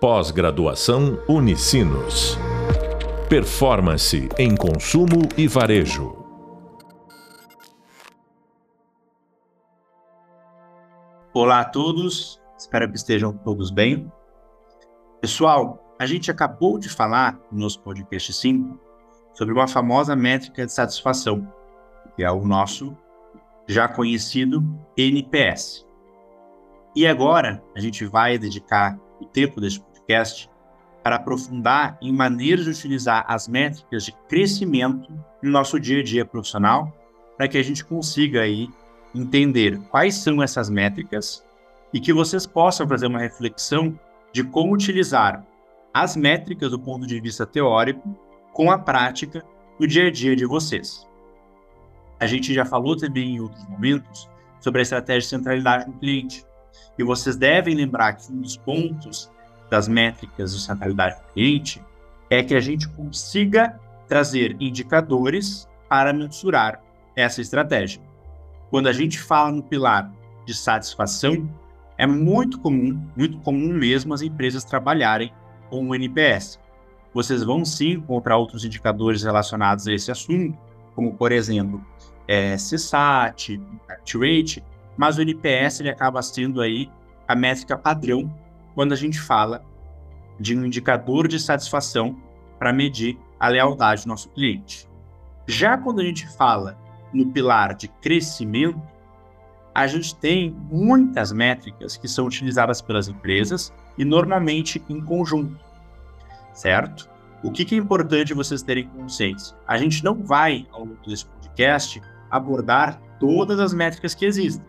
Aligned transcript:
Pós-graduação 0.00 1.20
Unicinos. 1.28 2.38
Performance 3.28 4.28
em 4.38 4.54
consumo 4.54 5.28
e 5.36 5.48
varejo. 5.48 6.24
Olá 11.34 11.62
a 11.62 11.64
todos, 11.64 12.40
espero 12.56 12.88
que 12.88 12.96
estejam 12.96 13.32
todos 13.38 13.72
bem. 13.72 14.08
Pessoal, 15.20 15.96
a 15.98 16.06
gente 16.06 16.30
acabou 16.30 16.78
de 16.78 16.88
falar 16.88 17.36
no 17.50 17.58
nosso 17.58 17.82
podcast 17.82 18.32
5 18.32 18.78
sobre 19.34 19.52
uma 19.52 19.66
famosa 19.66 20.14
métrica 20.14 20.64
de 20.64 20.72
satisfação, 20.72 21.52
que 22.14 22.22
é 22.22 22.30
o 22.30 22.46
nosso 22.46 22.96
já 23.66 23.88
conhecido 23.88 24.62
NPS. 24.96 25.84
E 26.94 27.04
agora 27.04 27.60
a 27.74 27.80
gente 27.80 28.06
vai 28.06 28.38
dedicar 28.38 28.96
o 29.20 29.26
tempo 29.26 29.60
deste 29.60 29.80
podcast 30.08 30.50
para 31.02 31.16
aprofundar 31.16 31.98
em 32.00 32.12
maneiras 32.12 32.64
de 32.64 32.70
utilizar 32.70 33.24
as 33.28 33.46
métricas 33.46 34.04
de 34.04 34.12
crescimento 34.28 35.12
no 35.42 35.50
nosso 35.50 35.78
dia 35.78 36.00
a 36.00 36.02
dia 36.02 36.24
profissional, 36.24 36.92
para 37.36 37.46
que 37.46 37.58
a 37.58 37.62
gente 37.62 37.84
consiga 37.84 38.40
aí 38.40 38.68
entender 39.14 39.78
quais 39.90 40.16
são 40.16 40.42
essas 40.42 40.68
métricas 40.68 41.44
e 41.92 42.00
que 42.00 42.12
vocês 42.12 42.46
possam 42.46 42.88
fazer 42.88 43.06
uma 43.06 43.20
reflexão 43.20 43.98
de 44.32 44.42
como 44.42 44.74
utilizar 44.74 45.44
as 45.94 46.16
métricas 46.16 46.70
do 46.70 46.78
ponto 46.78 47.06
de 47.06 47.20
vista 47.20 47.46
teórico 47.46 48.16
com 48.52 48.70
a 48.70 48.78
prática 48.78 49.44
no 49.78 49.86
dia 49.86 50.08
a 50.08 50.10
dia 50.10 50.34
de 50.34 50.44
vocês. 50.44 51.06
A 52.20 52.26
gente 52.26 52.52
já 52.52 52.64
falou 52.64 52.96
também 52.96 53.36
em 53.36 53.40
outros 53.40 53.64
momentos 53.68 54.28
sobre 54.60 54.80
a 54.80 54.82
estratégia 54.82 55.20
de 55.20 55.26
centralidade 55.26 55.86
no 55.86 55.98
cliente. 55.98 56.44
E 56.98 57.04
vocês 57.04 57.36
devem 57.36 57.74
lembrar 57.74 58.14
que 58.14 58.30
um 58.32 58.40
dos 58.40 58.56
pontos 58.56 59.30
das 59.70 59.88
métricas 59.88 60.54
de 60.54 60.60
centralidade 60.60 61.16
do 61.16 61.32
cliente 61.32 61.82
é 62.30 62.42
que 62.42 62.54
a 62.54 62.60
gente 62.60 62.88
consiga 62.90 63.78
trazer 64.06 64.56
indicadores 64.60 65.68
para 65.88 66.12
mensurar 66.12 66.82
essa 67.16 67.40
estratégia. 67.40 68.00
Quando 68.70 68.88
a 68.88 68.92
gente 68.92 69.18
fala 69.18 69.52
no 69.52 69.62
pilar 69.62 70.12
de 70.46 70.54
satisfação, 70.54 71.48
é 71.96 72.06
muito 72.06 72.60
comum, 72.60 73.02
muito 73.16 73.38
comum 73.40 73.72
mesmo 73.72 74.14
as 74.14 74.22
empresas 74.22 74.64
trabalharem 74.64 75.32
com 75.68 75.88
o 75.88 75.94
NPS. 75.94 76.58
Vocês 77.12 77.42
vão 77.42 77.64
sim 77.64 77.92
encontrar 77.92 78.36
outros 78.36 78.64
indicadores 78.64 79.22
relacionados 79.22 79.88
a 79.88 79.92
esse 79.92 80.10
assunto, 80.10 80.56
como 80.94 81.14
por 81.14 81.32
exemplo, 81.32 81.84
é, 82.26 82.54
CSAT, 82.56 83.60
Rate, 83.88 84.62
mas 84.96 85.18
o 85.18 85.22
NPS 85.22 85.80
ele 85.80 85.90
acaba 85.90 86.22
sendo 86.22 86.60
aí 86.60 86.90
a 87.26 87.34
métrica 87.34 87.76
padrão 87.76 88.32
quando 88.74 88.92
a 88.92 88.96
gente 88.96 89.20
fala 89.20 89.64
de 90.38 90.56
um 90.56 90.64
indicador 90.64 91.26
de 91.26 91.38
satisfação 91.38 92.16
para 92.58 92.72
medir 92.72 93.18
a 93.38 93.48
lealdade 93.48 94.02
do 94.02 94.08
nosso 94.08 94.28
cliente. 94.30 94.88
Já 95.46 95.76
quando 95.78 96.00
a 96.00 96.04
gente 96.04 96.28
fala 96.36 96.78
no 97.12 97.30
pilar 97.30 97.74
de 97.74 97.88
crescimento, 97.88 98.80
a 99.74 99.86
gente 99.86 100.14
tem 100.16 100.50
muitas 100.70 101.32
métricas 101.32 101.96
que 101.96 102.08
são 102.08 102.26
utilizadas 102.26 102.82
pelas 102.82 103.08
empresas 103.08 103.72
e 103.96 104.04
normalmente 104.04 104.82
em 104.88 105.00
conjunto, 105.00 105.58
certo? 106.52 107.08
O 107.42 107.52
que, 107.52 107.74
é 107.74 107.78
importante 107.78 108.34
vocês 108.34 108.62
terem 108.62 108.88
consciência? 108.88 109.56
A 109.66 109.78
gente 109.78 110.02
não 110.02 110.24
vai, 110.24 110.66
ao 110.72 110.80
longo 110.80 110.96
desse 111.06 111.24
podcast, 111.26 112.02
abordar 112.28 113.00
todas 113.20 113.60
as 113.60 113.72
métricas 113.72 114.14
que 114.14 114.24
existem, 114.24 114.66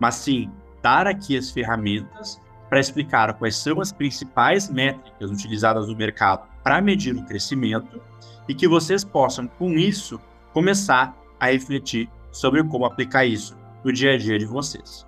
mas 0.00 0.14
sim 0.14 0.50
dar 0.82 1.06
aqui 1.06 1.36
as 1.36 1.50
ferramentas 1.50 2.40
para 2.68 2.80
explicar 2.80 3.32
quais 3.34 3.56
são 3.56 3.80
as 3.80 3.92
principais 3.92 4.68
métricas 4.68 5.30
utilizadas 5.30 5.88
no 5.88 5.96
mercado 5.96 6.46
para 6.62 6.80
medir 6.80 7.16
o 7.16 7.24
crescimento 7.24 8.00
e 8.48 8.54
que 8.54 8.68
vocês 8.68 9.04
possam, 9.04 9.46
com 9.46 9.72
isso, 9.72 10.20
começar 10.52 11.16
a 11.40 11.46
refletir 11.46 12.10
sobre 12.30 12.62
como 12.64 12.84
aplicar 12.84 13.24
isso 13.24 13.56
no 13.84 13.92
dia 13.92 14.14
a 14.14 14.18
dia 14.18 14.38
de 14.38 14.46
vocês. 14.46 15.06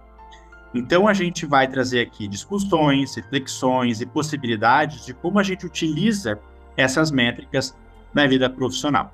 Então, 0.72 1.08
a 1.08 1.12
gente 1.12 1.46
vai 1.46 1.66
trazer 1.66 2.00
aqui 2.00 2.28
discussões, 2.28 3.16
reflexões 3.16 4.00
e 4.00 4.06
possibilidades 4.06 5.04
de 5.04 5.12
como 5.12 5.38
a 5.38 5.42
gente 5.42 5.66
utiliza 5.66 6.38
essas 6.76 7.10
métricas 7.10 7.76
na 8.14 8.26
vida 8.26 8.48
profissional. 8.48 9.12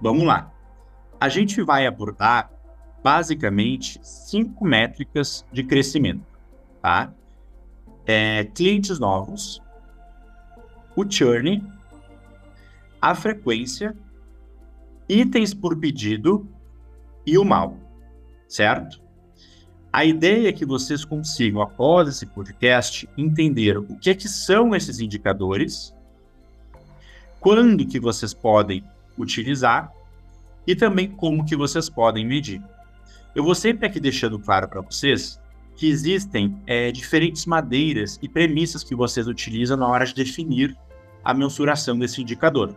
Vamos 0.00 0.24
lá. 0.24 0.50
A 1.20 1.28
gente 1.28 1.62
vai 1.62 1.86
abordar 1.86 2.50
basicamente 3.02 4.00
cinco 4.02 4.64
métricas 4.64 5.44
de 5.52 5.62
crescimento 5.62 6.27
tá? 6.88 7.12
É, 8.06 8.44
clientes 8.44 8.98
novos, 8.98 9.60
o 10.96 11.04
churn, 11.06 11.62
a 12.98 13.14
frequência, 13.14 13.94
itens 15.06 15.52
por 15.52 15.76
pedido 15.76 16.48
e 17.26 17.36
o 17.36 17.44
mal, 17.44 17.76
certo? 18.48 19.02
A 19.92 20.06
ideia 20.06 20.48
é 20.48 20.52
que 20.52 20.64
vocês 20.64 21.04
consigam, 21.04 21.60
após 21.60 22.08
esse 22.08 22.24
podcast, 22.24 23.06
entender 23.18 23.76
o 23.76 23.98
que, 23.98 24.08
é 24.08 24.14
que 24.14 24.26
são 24.26 24.74
esses 24.74 24.98
indicadores, 24.98 25.94
quando 27.38 27.86
que 27.86 28.00
vocês 28.00 28.32
podem 28.32 28.82
utilizar 29.18 29.92
e 30.66 30.74
também 30.74 31.10
como 31.10 31.44
que 31.44 31.54
vocês 31.54 31.90
podem 31.90 32.26
medir. 32.26 32.62
Eu 33.34 33.44
vou 33.44 33.54
sempre 33.54 33.86
aqui 33.86 34.00
deixando 34.00 34.38
claro 34.38 34.66
para 34.66 34.80
vocês 34.80 35.38
que 35.78 35.88
existem 35.88 36.60
é, 36.66 36.90
diferentes 36.90 37.46
madeiras 37.46 38.18
e 38.20 38.28
premissas 38.28 38.82
que 38.82 38.96
vocês 38.96 39.28
utilizam 39.28 39.76
na 39.76 39.86
hora 39.86 40.04
de 40.04 40.12
definir 40.12 40.76
a 41.24 41.32
mensuração 41.32 41.96
desse 41.96 42.20
indicador. 42.20 42.74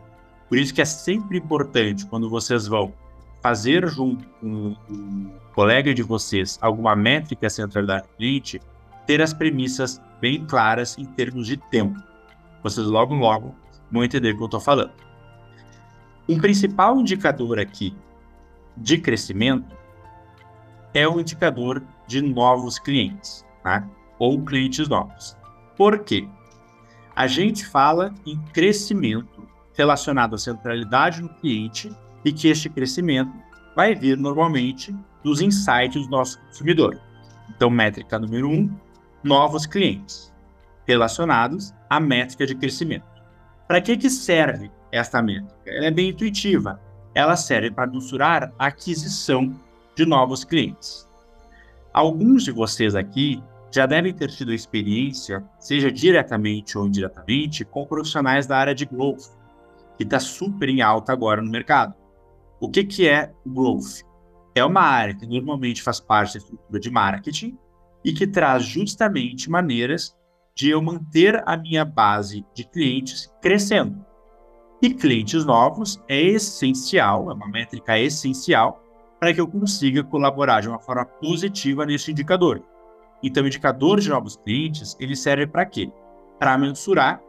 Por 0.48 0.58
isso 0.60 0.72
que 0.72 0.84
é 0.84 0.86
sempre 0.86 1.40
importante 1.40 2.06
quando 2.06 2.30
vocês 2.30 2.68
vão 2.68 2.94
fazer 3.42 3.88
junto 3.88 4.24
com 4.40 4.76
um 4.88 5.32
colega 5.56 5.96
de 5.96 6.04
vocês 6.04 6.60
alguma 6.62 6.96
métrica 6.96 7.50
centralidade 7.50 8.08
cliente, 8.16 8.62
ter 9.08 9.20
as 9.20 9.34
premissas 9.34 10.00
bem 10.22 10.46
claras 10.46 10.96
em 11.00 11.06
termos 11.06 11.48
de 11.48 11.58
tempo. 11.58 12.00
Vocês 12.62 12.86
logo 12.86 13.16
logo 13.16 13.56
vão 13.92 14.04
entender 14.04 14.34
o 14.34 14.38
que 14.38 14.44
eu 14.44 14.46
estou 14.46 14.62
falando. 14.62 14.94
Um 16.30 16.40
principal 16.40 17.00
indicador 17.00 17.58
aqui 17.58 17.96
de 18.78 19.00
crescimento 19.00 19.76
é 20.94 21.08
o 21.08 21.20
indicador 21.20 21.82
de 22.12 22.22
novos 22.22 22.78
clientes, 22.78 23.46
tá? 23.64 23.88
ou 24.20 24.44
clientes 24.44 24.90
novos. 24.90 25.38
Por 25.78 26.00
quê? 26.00 26.28
A 27.16 27.26
gente 27.26 27.66
fala 27.66 28.14
em 28.26 28.38
crescimento 28.54 29.48
relacionado 29.74 30.36
à 30.36 30.38
centralidade 30.38 31.22
no 31.22 31.30
cliente 31.30 31.90
e 32.26 32.34
que 32.34 32.50
este 32.50 32.70
crescimento 32.70 33.32
vai 33.76 33.96
vir 33.96 34.18
normalmente 34.18 34.94
dos 35.24 35.40
insights 35.40 36.06
do 36.06 36.12
nosso 36.12 36.40
consumidor. 36.42 37.00
Então, 37.50 37.70
métrica 37.70 38.20
número 38.20 38.50
um, 38.50 38.70
novos 39.24 39.66
clientes 39.66 40.34
relacionados 40.86 41.74
à 41.90 42.00
métrica 42.00 42.46
de 42.46 42.56
crescimento. 42.56 43.06
Para 43.68 43.80
que, 43.80 43.96
que 43.96 44.10
serve 44.10 44.70
esta 44.92 45.22
métrica? 45.22 45.56
Ela 45.66 45.86
é 45.86 45.92
bem 45.92 46.10
intuitiva. 46.10 46.82
Ela 47.16 47.38
serve 47.38 47.72
para 47.72 47.90
mensurar 47.90 48.52
a 48.60 48.66
aquisição 48.68 49.56
de 49.96 50.06
novos 50.06 50.44
clientes. 50.44 51.10
Alguns 51.94 52.44
de 52.44 52.52
vocês 52.52 52.96
aqui 52.96 53.44
já 53.70 53.86
devem 53.86 54.14
ter 54.14 54.30
tido 54.30 54.54
experiência, 54.54 55.44
seja 55.60 55.92
diretamente 55.92 56.78
ou 56.78 56.88
indiretamente, 56.88 57.66
com 57.66 57.86
profissionais 57.86 58.48
da 58.48 58.58
área 58.58 58.76
de 58.76 58.86
growth, 58.86 59.32
que 59.98 60.04
está 60.04 60.20
super 60.20 60.70
em 60.70 60.82
alta 60.82 61.12
agora 61.12 61.42
no 61.42 61.50
mercado. 61.50 61.94
O 62.60 62.70
que, 62.70 62.84
que 62.84 63.08
é 63.08 63.34
growth? 63.46 64.04
É 64.56 64.64
uma 64.64 64.82
área 64.82 65.16
que 65.16 65.26
normalmente 65.26 65.82
faz 65.82 66.00
parte 66.00 66.34
da 66.34 66.40
estrutura 66.40 66.80
de 66.80 66.90
marketing 66.90 67.58
e 68.04 68.14
que 68.14 68.28
traz 68.28 68.64
justamente 68.64 69.50
maneiras 69.50 70.16
de 70.56 70.70
eu 70.70 70.82
manter 70.82 71.42
a 71.46 71.56
minha 71.56 71.86
base 71.86 72.46
de 72.54 72.66
clientes 72.66 73.32
crescendo. 73.42 74.06
E 74.82 74.94
clientes 74.94 75.46
novos 75.46 76.02
é 76.08 76.20
essencial, 76.20 77.30
é 77.30 77.34
uma 77.34 77.48
métrica 77.48 78.00
essencial 78.00 78.82
para 79.22 79.36
que 79.36 79.40
eu 79.40 79.48
consiga 79.48 80.04
colaborar 80.04 80.62
de 80.62 80.68
uma 80.68 80.80
forma 80.80 81.06
positiva 81.06 81.86
nesse 81.86 82.10
indicador. 82.10 82.64
Então, 83.22 83.44
o 83.44 83.48
indicador 83.48 84.00
de 84.00 84.10
novos 84.10 84.36
clientes, 84.36 84.98
ele 85.00 85.16
serve 85.16 85.46
para 85.46 85.64
quê? 85.64 85.92
Para 86.40 86.58
mensurar 86.58 87.22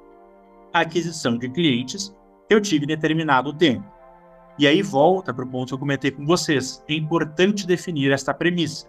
a 0.72 0.80
aquisição 0.80 1.36
de 1.36 1.50
clientes 1.50 2.16
que 2.48 2.54
eu 2.54 2.62
tive 2.62 2.86
em 2.86 2.88
determinado 2.88 3.52
tempo. 3.52 3.84
E 4.58 4.66
aí 4.66 4.80
volta 4.80 5.34
para 5.34 5.44
o 5.44 5.48
ponto 5.48 5.68
que 5.68 5.74
eu 5.74 5.78
comentei 5.78 6.10
com 6.10 6.24
vocês. 6.24 6.82
É 6.88 6.94
importante 6.94 7.66
definir 7.66 8.10
esta 8.10 8.32
premissa. 8.32 8.88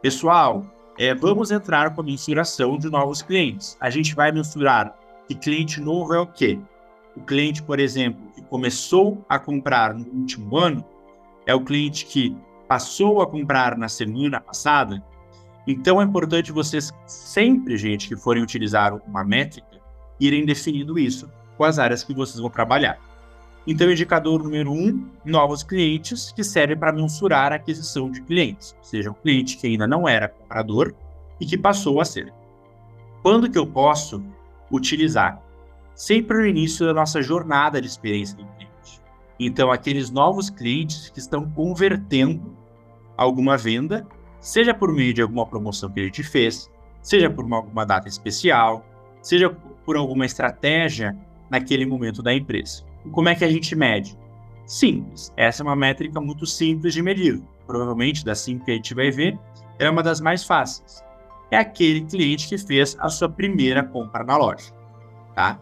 Pessoal, 0.00 0.64
é, 0.98 1.14
vamos 1.14 1.50
entrar 1.50 1.94
com 1.94 2.00
a 2.00 2.04
mensuração 2.04 2.78
de 2.78 2.88
novos 2.88 3.20
clientes. 3.20 3.76
A 3.78 3.90
gente 3.90 4.14
vai 4.14 4.32
mensurar 4.32 4.96
que 5.28 5.34
cliente 5.34 5.82
novo 5.82 6.14
é 6.14 6.18
o 6.18 6.26
quê? 6.26 6.58
O 7.14 7.20
cliente, 7.20 7.62
por 7.62 7.78
exemplo, 7.78 8.22
que 8.34 8.40
começou 8.40 9.22
a 9.28 9.38
comprar 9.38 9.92
no 9.92 10.06
último 10.20 10.56
ano, 10.56 10.82
é 11.46 11.54
o 11.54 11.60
cliente 11.60 12.06
que 12.06 12.36
passou 12.68 13.20
a 13.20 13.26
comprar 13.26 13.76
na 13.76 13.88
semana 13.88 14.40
passada, 14.40 15.02
Então 15.66 16.00
é 16.00 16.04
importante 16.04 16.50
vocês 16.50 16.92
sempre, 17.06 17.76
gente, 17.76 18.08
que 18.08 18.16
forem 18.16 18.42
utilizar 18.42 18.94
uma 19.06 19.22
métrica, 19.22 19.80
irem 20.18 20.44
definindo 20.44 20.98
isso 20.98 21.30
com 21.56 21.64
as 21.64 21.78
áreas 21.78 22.02
que 22.02 22.14
vocês 22.14 22.40
vão 22.40 22.50
trabalhar. 22.50 22.98
Então, 23.64 23.90
indicador 23.90 24.42
número 24.42 24.72
um, 24.72 25.08
novos 25.24 25.62
clientes, 25.62 26.32
que 26.32 26.42
serve 26.42 26.74
para 26.74 26.92
mensurar 26.92 27.52
a 27.52 27.56
aquisição 27.56 28.10
de 28.10 28.20
clientes, 28.22 28.74
ou 28.78 28.84
seja, 28.84 29.10
um 29.10 29.14
cliente 29.14 29.56
que 29.56 29.68
ainda 29.68 29.86
não 29.86 30.08
era 30.08 30.28
comprador 30.28 30.92
e 31.38 31.46
que 31.46 31.56
passou 31.56 32.00
a 32.00 32.04
ser. 32.04 32.32
Quando 33.22 33.48
que 33.48 33.58
eu 33.58 33.66
posso 33.66 34.20
utilizar? 34.70 35.40
Sempre 35.94 36.38
no 36.38 36.46
início 36.46 36.84
da 36.86 36.92
nossa 36.92 37.22
jornada 37.22 37.80
de 37.80 37.86
experiência 37.86 38.36
do 38.36 38.44
cliente. 38.44 38.71
Então, 39.44 39.72
aqueles 39.72 40.10
novos 40.10 40.48
clientes 40.48 41.10
que 41.10 41.18
estão 41.18 41.50
convertendo 41.50 42.56
alguma 43.16 43.56
venda, 43.56 44.06
seja 44.40 44.72
por 44.72 44.92
meio 44.92 45.12
de 45.12 45.20
alguma 45.20 45.46
promoção 45.46 45.90
que 45.90 46.00
a 46.00 46.04
gente 46.04 46.22
fez, 46.22 46.70
seja 47.00 47.28
por 47.28 47.44
uma, 47.44 47.56
alguma 47.56 47.84
data 47.84 48.08
especial, 48.08 48.84
seja 49.20 49.50
por 49.84 49.96
alguma 49.96 50.24
estratégia 50.24 51.16
naquele 51.50 51.84
momento 51.84 52.22
da 52.22 52.32
empresa. 52.32 52.84
Como 53.10 53.28
é 53.28 53.34
que 53.34 53.44
a 53.44 53.50
gente 53.50 53.74
mede? 53.74 54.16
Simples. 54.64 55.32
Essa 55.36 55.62
é 55.62 55.64
uma 55.64 55.76
métrica 55.76 56.20
muito 56.20 56.46
simples 56.46 56.94
de 56.94 57.02
medir. 57.02 57.42
Provavelmente, 57.66 58.24
das 58.24 58.38
cinco 58.38 58.64
que 58.64 58.70
a 58.70 58.74
gente 58.74 58.94
vai 58.94 59.10
ver, 59.10 59.38
é 59.78 59.90
uma 59.90 60.02
das 60.02 60.20
mais 60.20 60.44
fáceis. 60.44 61.02
É 61.50 61.56
aquele 61.56 62.02
cliente 62.02 62.48
que 62.48 62.56
fez 62.56 62.96
a 63.00 63.08
sua 63.08 63.28
primeira 63.28 63.82
compra 63.82 64.24
na 64.24 64.36
loja. 64.36 64.72
Tá? 65.34 65.58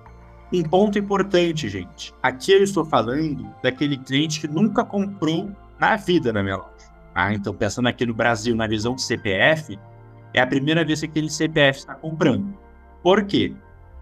Um 0.53 0.65
ponto 0.65 0.99
importante, 0.99 1.69
gente. 1.69 2.13
Aqui 2.21 2.53
eu 2.53 2.63
estou 2.63 2.85
falando 2.85 3.55
daquele 3.63 3.97
cliente 3.97 4.41
que 4.41 4.49
nunca 4.49 4.85
comprou 4.85 5.51
na 5.79 5.95
vida 5.97 6.33
na 6.33 6.43
minha 6.43 6.57
loja. 6.57 6.91
Tá? 7.15 7.33
Então, 7.33 7.55
pensando 7.55 7.89
aqui 7.89 8.05
no 8.05 8.13
Brasil, 8.13 8.57
na 8.57 8.67
visão 8.67 8.95
do 8.95 9.01
CPF, 9.01 9.79
é 10.35 10.41
a 10.41 10.47
primeira 10.47 10.85
vez 10.85 11.01
que 11.01 11.07
aquele 11.07 11.31
CPF 11.31 11.79
está 11.79 11.95
comprando. 11.95 12.53
Por 13.01 13.25
quê? 13.25 13.55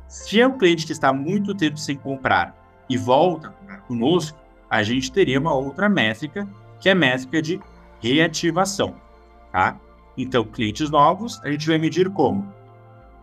Se 0.06 0.41
é 0.41 0.47
um 0.47 0.56
cliente 0.56 0.87
que 0.87 0.93
está 0.93 1.12
muito 1.12 1.55
tempo 1.55 1.77
sem 1.77 1.97
comprar 1.97 2.56
e 2.89 2.97
volta 2.97 3.51
conosco, 3.87 4.39
a 4.71 4.83
gente 4.83 5.12
teria 5.12 5.39
uma 5.39 5.55
outra 5.55 5.87
métrica, 5.87 6.49
que 6.81 6.89
é 6.89 6.93
a 6.93 6.94
métrica 6.94 7.43
de 7.43 7.61
reativação. 8.01 8.94
Tá? 9.53 9.79
Então, 10.17 10.44
clientes 10.44 10.89
novos, 10.89 11.39
a 11.44 11.51
gente 11.51 11.67
vai 11.67 11.77
medir 11.77 12.09
como? 12.11 12.51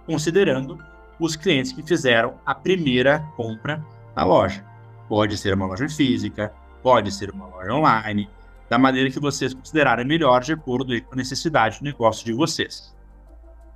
Considerando 0.06 0.78
os 1.19 1.35
clientes 1.35 1.71
que 1.71 1.83
fizeram 1.83 2.35
a 2.45 2.53
primeira 2.53 3.19
compra 3.35 3.83
na 4.15 4.23
loja. 4.23 4.65
Pode 5.07 5.38
ser 5.38 5.53
uma 5.53 5.65
loja 5.65 5.88
física, 5.88 6.53
pode 6.81 7.12
ser 7.12 7.31
uma 7.31 7.47
loja 7.47 7.73
online, 7.73 8.29
da 8.69 8.77
maneira 8.77 9.09
que 9.12 9.19
vocês 9.19 9.53
considerarem 9.53 10.06
melhor, 10.06 10.41
de 10.41 10.53
acordo 10.53 11.00
com 11.03 11.13
a 11.13 11.17
necessidade 11.17 11.79
do 11.79 11.85
negócio 11.85 12.25
de 12.25 12.33
vocês. 12.33 12.95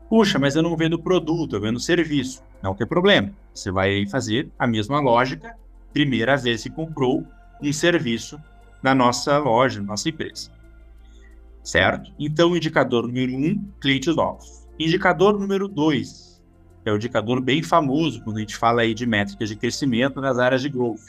Puxa, 0.10 0.40
mas 0.40 0.56
eu 0.56 0.64
não 0.64 0.76
vendo 0.76 0.98
produto, 0.98 1.56
eu 1.56 1.62
vendo 1.62 1.80
serviço. 1.80 2.44
Não 2.64 2.74
tem 2.74 2.88
problema. 2.88 3.32
Você 3.54 3.72
vai 3.72 4.08
fazer 4.08 4.50
a 4.58 4.66
mesma 4.66 5.00
lógica 5.00 5.56
primeira 5.94 6.36
vez 6.36 6.64
que 6.64 6.70
comprou 6.70 7.26
um 7.62 7.74
serviço 7.74 8.40
na 8.82 8.96
nossa 8.96 9.38
loja, 9.38 9.80
na 9.80 9.88
nossa 9.88 10.10
empresa. 10.10 10.50
Certo? 11.64 12.12
Então, 12.18 12.56
indicador 12.56 13.06
número 13.06 13.34
um, 13.36 13.72
clientes 13.80 14.16
novos. 14.16 14.68
Indicador 14.80 15.40
número 15.40 15.68
dois, 15.68 16.29
é 16.86 16.92
o 16.92 16.96
indicador 16.96 17.42
bem 17.42 17.62
famoso 17.62 18.24
quando 18.24 18.38
a 18.38 18.40
gente 18.40 18.56
fala 18.56 18.82
aí 18.82 18.94
de 18.94 19.06
métricas 19.06 19.50
de 19.50 19.56
crescimento 19.56 20.22
nas 20.22 20.40
áreas 20.40 20.62
de 20.62 20.70
growth. 20.70 21.02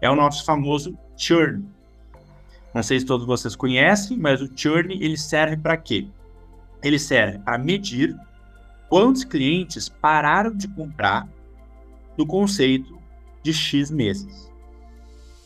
É 0.00 0.10
o 0.10 0.16
nosso 0.16 0.44
famoso 0.44 0.96
churn. 1.16 1.64
Não 2.74 2.82
sei 2.82 3.00
se 3.00 3.06
todos 3.06 3.26
vocês 3.26 3.56
conhecem, 3.56 4.18
mas 4.18 4.40
o 4.42 4.50
churn 4.54 4.92
ele 5.00 5.16
serve 5.16 5.56
para 5.56 5.76
quê? 5.76 6.06
Ele 6.82 6.98
serve 6.98 7.38
para 7.38 7.56
medir 7.56 8.14
quantos 8.88 9.24
clientes 9.24 9.88
pararam 9.88 10.54
de 10.54 10.68
comprar 10.68 11.26
do 12.16 12.26
conceito 12.26 12.98
de 13.42 13.52
X 13.52 13.90
meses. 13.90 14.52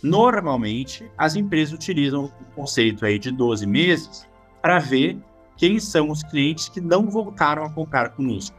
Normalmente, 0.03 1.11
as 1.17 1.37
empresas 1.37 1.75
utilizam 1.75 2.25
o 2.25 2.55
conceito 2.55 3.05
aí 3.05 3.19
de 3.19 3.31
12 3.31 3.67
meses 3.67 4.27
para 4.63 4.79
ver 4.79 5.19
quem 5.57 5.79
são 5.79 6.11
os 6.11 6.23
clientes 6.23 6.69
que 6.69 6.81
não 6.81 7.11
voltaram 7.11 7.65
a 7.65 7.71
comprar 7.71 8.11
conosco. 8.11 8.57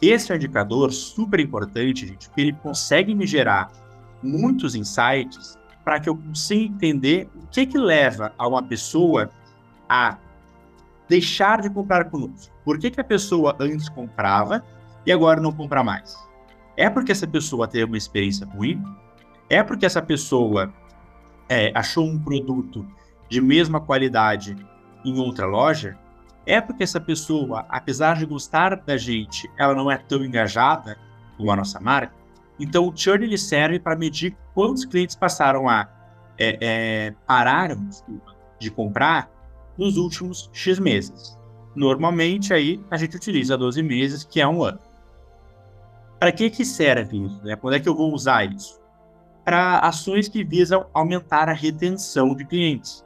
Esse 0.00 0.32
é 0.32 0.34
um 0.34 0.36
indicador 0.36 0.92
super 0.92 1.38
importante, 1.40 2.06
gente, 2.06 2.28
porque 2.28 2.40
ele 2.40 2.52
consegue 2.54 3.14
me 3.14 3.26
gerar 3.26 3.70
muitos 4.22 4.74
insights 4.74 5.58
para 5.84 6.00
que 6.00 6.08
eu 6.08 6.16
consiga 6.16 6.62
entender 6.64 7.28
o 7.34 7.46
que 7.46 7.66
que 7.66 7.78
leva 7.78 8.32
a 8.38 8.46
uma 8.46 8.62
pessoa 8.62 9.30
a 9.88 10.16
deixar 11.08 11.60
de 11.60 11.68
comprar 11.68 12.04
conosco. 12.10 12.54
Por 12.64 12.78
que, 12.78 12.90
que 12.90 13.00
a 13.00 13.04
pessoa 13.04 13.56
antes 13.58 13.88
comprava 13.88 14.64
e 15.04 15.10
agora 15.10 15.40
não 15.40 15.52
compra 15.52 15.82
mais? 15.82 16.16
É 16.76 16.88
porque 16.88 17.12
essa 17.12 17.26
pessoa 17.26 17.66
teve 17.66 17.84
uma 17.84 17.96
experiência 17.98 18.46
ruim? 18.46 18.82
É 19.48 19.62
porque 19.62 19.84
essa 19.84 20.00
pessoa 20.00 20.72
é, 21.48 21.72
achou 21.74 22.06
um 22.06 22.18
produto 22.18 22.86
de 23.28 23.40
mesma 23.40 23.80
qualidade 23.80 24.56
em 25.04 25.18
outra 25.18 25.46
loja? 25.46 25.98
É 26.46 26.60
porque 26.60 26.82
essa 26.82 27.00
pessoa, 27.00 27.66
apesar 27.68 28.16
de 28.16 28.26
gostar 28.26 28.74
da 28.76 28.96
gente, 28.96 29.50
ela 29.58 29.74
não 29.74 29.90
é 29.90 29.96
tão 29.96 30.24
engajada 30.24 30.98
com 31.36 31.50
a 31.50 31.56
nossa 31.56 31.78
marca? 31.80 32.14
Então, 32.58 32.86
o 32.86 32.96
churn 32.96 33.24
ele 33.24 33.38
serve 33.38 33.78
para 33.78 33.96
medir 33.96 34.36
quantos 34.54 34.84
clientes 34.84 35.16
passaram 35.16 35.68
a 35.68 35.88
é, 36.38 36.58
é, 36.60 37.76
de 38.58 38.70
comprar 38.70 39.30
nos 39.76 39.96
últimos 39.96 40.50
X 40.52 40.78
meses. 40.78 41.38
Normalmente 41.74 42.52
aí 42.52 42.82
a 42.90 42.96
gente 42.96 43.16
utiliza 43.16 43.56
12 43.56 43.82
meses, 43.82 44.24
que 44.24 44.40
é 44.40 44.46
um 44.46 44.62
ano. 44.62 44.78
Para 46.18 46.32
que, 46.32 46.50
que 46.50 46.64
serve 46.64 47.24
isso? 47.24 47.42
Né? 47.42 47.56
Quando 47.56 47.74
é 47.74 47.80
que 47.80 47.88
eu 47.88 47.94
vou 47.94 48.12
usar 48.12 48.44
isso? 48.44 48.78
Para 49.44 49.78
ações 49.78 50.28
que 50.28 50.44
visam 50.44 50.86
aumentar 50.92 51.48
a 51.48 51.54
retenção 51.54 52.34
de 52.34 52.44
clientes. 52.44 53.04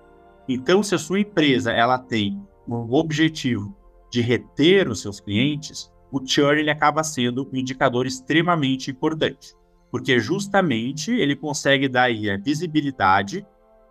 Então, 0.48 0.82
se 0.82 0.94
a 0.94 0.98
sua 0.98 1.20
empresa 1.20 1.70
ela 1.70 1.98
tem 1.98 2.42
um 2.68 2.92
objetivo 2.94 3.76
de 4.10 4.20
reter 4.20 4.88
os 4.88 5.00
seus 5.00 5.20
clientes, 5.20 5.92
o 6.10 6.24
churn 6.24 6.60
ele 6.60 6.70
acaba 6.70 7.02
sendo 7.02 7.48
um 7.52 7.56
indicador 7.56 8.06
extremamente 8.06 8.90
importante, 8.90 9.54
porque 9.90 10.18
justamente 10.18 11.10
ele 11.10 11.34
consegue 11.34 11.88
dar 11.88 12.08
a 12.10 12.36
visibilidade 12.36 13.46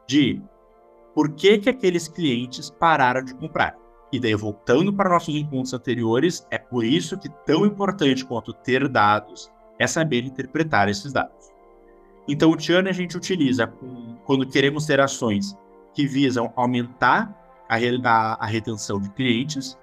de 0.08 0.42
por 1.14 1.34
que, 1.34 1.58
que 1.58 1.70
aqueles 1.70 2.08
clientes 2.08 2.70
pararam 2.70 3.24
de 3.24 3.36
comprar. 3.36 3.78
E 4.12 4.20
daí, 4.20 4.36
voltando 4.36 4.94
para 4.94 5.10
nossos 5.10 5.34
encontros 5.36 5.74
anteriores, 5.74 6.46
é 6.52 6.58
por 6.58 6.86
isso 6.86 7.18
que 7.18 7.30
tão 7.46 7.66
importante 7.66 8.24
quanto 8.26 8.54
ter 8.54 8.88
dados 8.88 9.52
é 9.80 9.88
saber 9.88 10.24
interpretar 10.24 10.88
esses 10.88 11.12
dados. 11.12 11.52
Então, 12.28 12.52
o 12.52 12.60
churn 12.60 12.88
a 12.88 12.94
gente 12.94 13.18
utiliza 13.18 13.68
quando 14.26 14.48
queremos 14.48 14.86
ter 14.86 15.00
ações 15.00 15.58
que 15.94 16.08
visam 16.08 16.54
aumentar 16.56 17.43
a, 17.76 18.10
a, 18.10 18.34
a 18.34 18.46
retenção 18.46 19.00
de 19.00 19.10
clientes. 19.10 19.78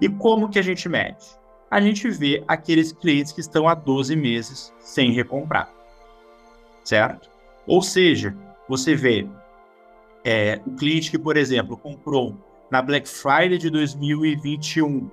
E 0.00 0.08
como 0.08 0.48
que 0.48 0.58
a 0.58 0.62
gente 0.62 0.88
mede? 0.88 1.24
A 1.70 1.80
gente 1.80 2.08
vê 2.10 2.44
aqueles 2.46 2.92
clientes 2.92 3.32
que 3.32 3.40
estão 3.40 3.68
há 3.68 3.74
12 3.74 4.14
meses 4.14 4.72
sem 4.78 5.10
recomprar, 5.10 5.72
certo? 6.84 7.28
Ou 7.66 7.82
seja, 7.82 8.36
você 8.68 8.94
vê 8.94 9.26
é, 10.24 10.60
o 10.66 10.72
cliente 10.72 11.10
que, 11.10 11.18
por 11.18 11.36
exemplo, 11.36 11.76
comprou 11.76 12.36
na 12.70 12.82
Black 12.82 13.08
Friday 13.08 13.58
de 13.58 13.70
2021 13.70 15.10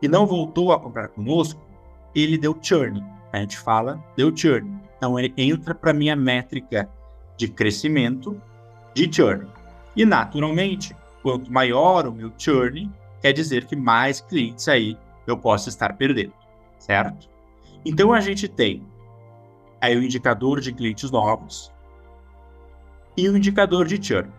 e 0.00 0.08
não 0.08 0.26
voltou 0.26 0.72
a 0.72 0.80
comprar 0.80 1.08
conosco, 1.08 1.60
ele 2.14 2.36
deu 2.36 2.56
churn. 2.60 3.02
A 3.32 3.38
gente 3.38 3.58
fala, 3.58 4.02
deu 4.16 4.36
churn. 4.36 4.80
Então 4.96 5.18
ele 5.18 5.32
entra 5.36 5.74
para 5.74 5.92
minha 5.92 6.16
métrica 6.16 6.88
de 7.36 7.48
crescimento 7.48 8.40
de 8.94 9.12
churn. 9.12 9.46
E 9.96 10.04
naturalmente, 10.04 10.94
quanto 11.22 11.52
maior 11.52 12.06
o 12.06 12.12
meu 12.12 12.32
churn, 12.36 12.90
quer 13.20 13.32
dizer 13.32 13.66
que 13.66 13.76
mais 13.76 14.20
clientes 14.20 14.68
aí 14.68 14.96
eu 15.26 15.36
posso 15.36 15.68
estar 15.68 15.96
perdendo, 15.96 16.32
certo? 16.78 17.28
Então 17.84 18.12
a 18.12 18.20
gente 18.20 18.48
tem 18.48 18.82
aí 19.80 19.96
o 19.96 20.02
indicador 20.02 20.60
de 20.60 20.72
clientes 20.72 21.10
novos, 21.10 21.72
e 23.16 23.28
o 23.28 23.36
indicador 23.36 23.86
de 23.86 24.02
churn. 24.02 24.30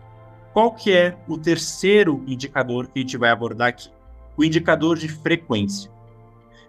Qual 0.52 0.72
que 0.72 0.92
é 0.92 1.16
o 1.28 1.36
terceiro 1.36 2.22
indicador 2.26 2.86
que 2.86 2.98
a 2.98 3.02
gente 3.02 3.16
vai 3.16 3.30
abordar 3.30 3.68
aqui? 3.68 3.90
O 4.36 4.44
indicador 4.44 4.96
de 4.96 5.08
frequência. 5.08 5.90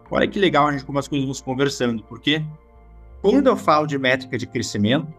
Olha 0.10 0.28
que 0.28 0.40
legal 0.40 0.68
a 0.68 0.72
gente 0.72 0.86
como 0.86 1.00
as 1.00 1.08
coisas 1.08 1.26
vamos 1.26 1.42
conversando, 1.42 2.04
porque 2.04 2.44
quando 3.22 3.48
eu 3.48 3.58
falo 3.58 3.88
de 3.88 3.98
métrica 3.98 4.38
de 4.38 4.46
crescimento, 4.46 5.12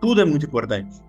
tudo 0.00 0.20
é 0.20 0.24
muito 0.24 0.46
importante. 0.46 1.00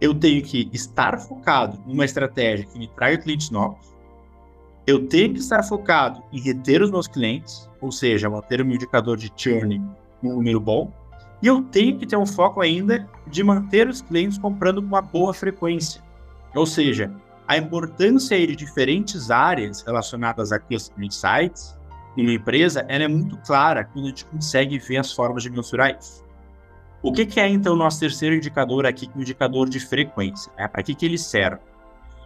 Eu 0.00 0.14
tenho 0.14 0.42
que 0.42 0.68
estar 0.72 1.18
focado 1.18 1.78
numa 1.86 2.04
estratégia 2.04 2.66
que 2.66 2.78
me 2.78 2.86
traga 2.88 3.18
clientes 3.18 3.50
novos. 3.50 3.94
Eu 4.86 5.06
tenho 5.08 5.32
que 5.32 5.40
estar 5.40 5.62
focado 5.62 6.22
em 6.32 6.40
reter 6.40 6.82
os 6.82 6.90
meus 6.90 7.08
clientes, 7.08 7.68
ou 7.80 7.90
seja, 7.90 8.30
manter 8.30 8.60
o 8.60 8.64
meu 8.64 8.76
indicador 8.76 9.16
de 9.16 9.32
churn 9.36 9.82
um 10.22 10.34
número 10.34 10.60
bom. 10.60 10.92
E 11.42 11.46
eu 11.46 11.62
tenho 11.62 11.98
que 11.98 12.06
ter 12.06 12.16
um 12.16 12.26
foco 12.26 12.60
ainda 12.60 13.08
de 13.26 13.42
manter 13.42 13.88
os 13.88 14.00
clientes 14.00 14.38
comprando 14.38 14.80
com 14.80 14.88
uma 14.88 15.02
boa 15.02 15.34
frequência. 15.34 16.02
Ou 16.54 16.66
seja, 16.66 17.12
a 17.46 17.56
importância 17.56 18.38
de 18.46 18.56
diferentes 18.56 19.30
áreas 19.30 19.82
relacionadas 19.82 20.52
a 20.52 20.58
Customer 20.58 21.06
Insights 21.06 21.76
em 22.16 22.22
uma 22.22 22.32
empresa 22.32 22.84
ela 22.88 23.04
é 23.04 23.08
muito 23.08 23.36
clara 23.38 23.84
quando 23.84 24.06
a 24.06 24.08
gente 24.08 24.24
consegue 24.24 24.78
ver 24.78 24.98
as 24.98 25.12
formas 25.12 25.42
de 25.42 25.50
mensurar 25.50 25.96
isso. 25.98 26.24
O 27.06 27.12
que, 27.12 27.24
que 27.24 27.38
é, 27.38 27.48
então, 27.48 27.74
o 27.74 27.76
nosso 27.76 28.00
terceiro 28.00 28.34
indicador 28.34 28.84
aqui, 28.84 29.08
o 29.14 29.20
indicador 29.20 29.68
de 29.68 29.78
frequência? 29.78 30.52
Né? 30.58 30.66
Para 30.66 30.82
que, 30.82 30.92
que 30.92 31.06
ele 31.06 31.16
serve? 31.16 31.60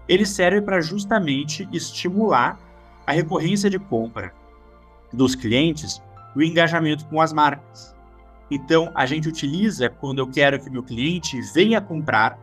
Ele 0.09 0.25
serve 0.25 0.63
para 0.63 0.81
justamente 0.81 1.69
estimular 1.71 2.59
a 3.07 3.13
recorrência 3.13 3.69
de 3.69 3.79
compra 3.79 4.33
dos 5.13 5.35
clientes 5.35 6.01
o 6.35 6.41
engajamento 6.41 7.05
com 7.09 7.21
as 7.21 7.31
marcas. 7.31 7.95
Então, 8.51 8.91
a 8.95 9.05
gente 9.05 9.29
utiliza 9.29 9.91
quando 9.91 10.21
eu 10.21 10.27
quero 10.27 10.59
que 10.59 10.71
meu 10.71 10.83
cliente 10.83 11.39
venha 11.53 11.79
comprar 11.79 12.39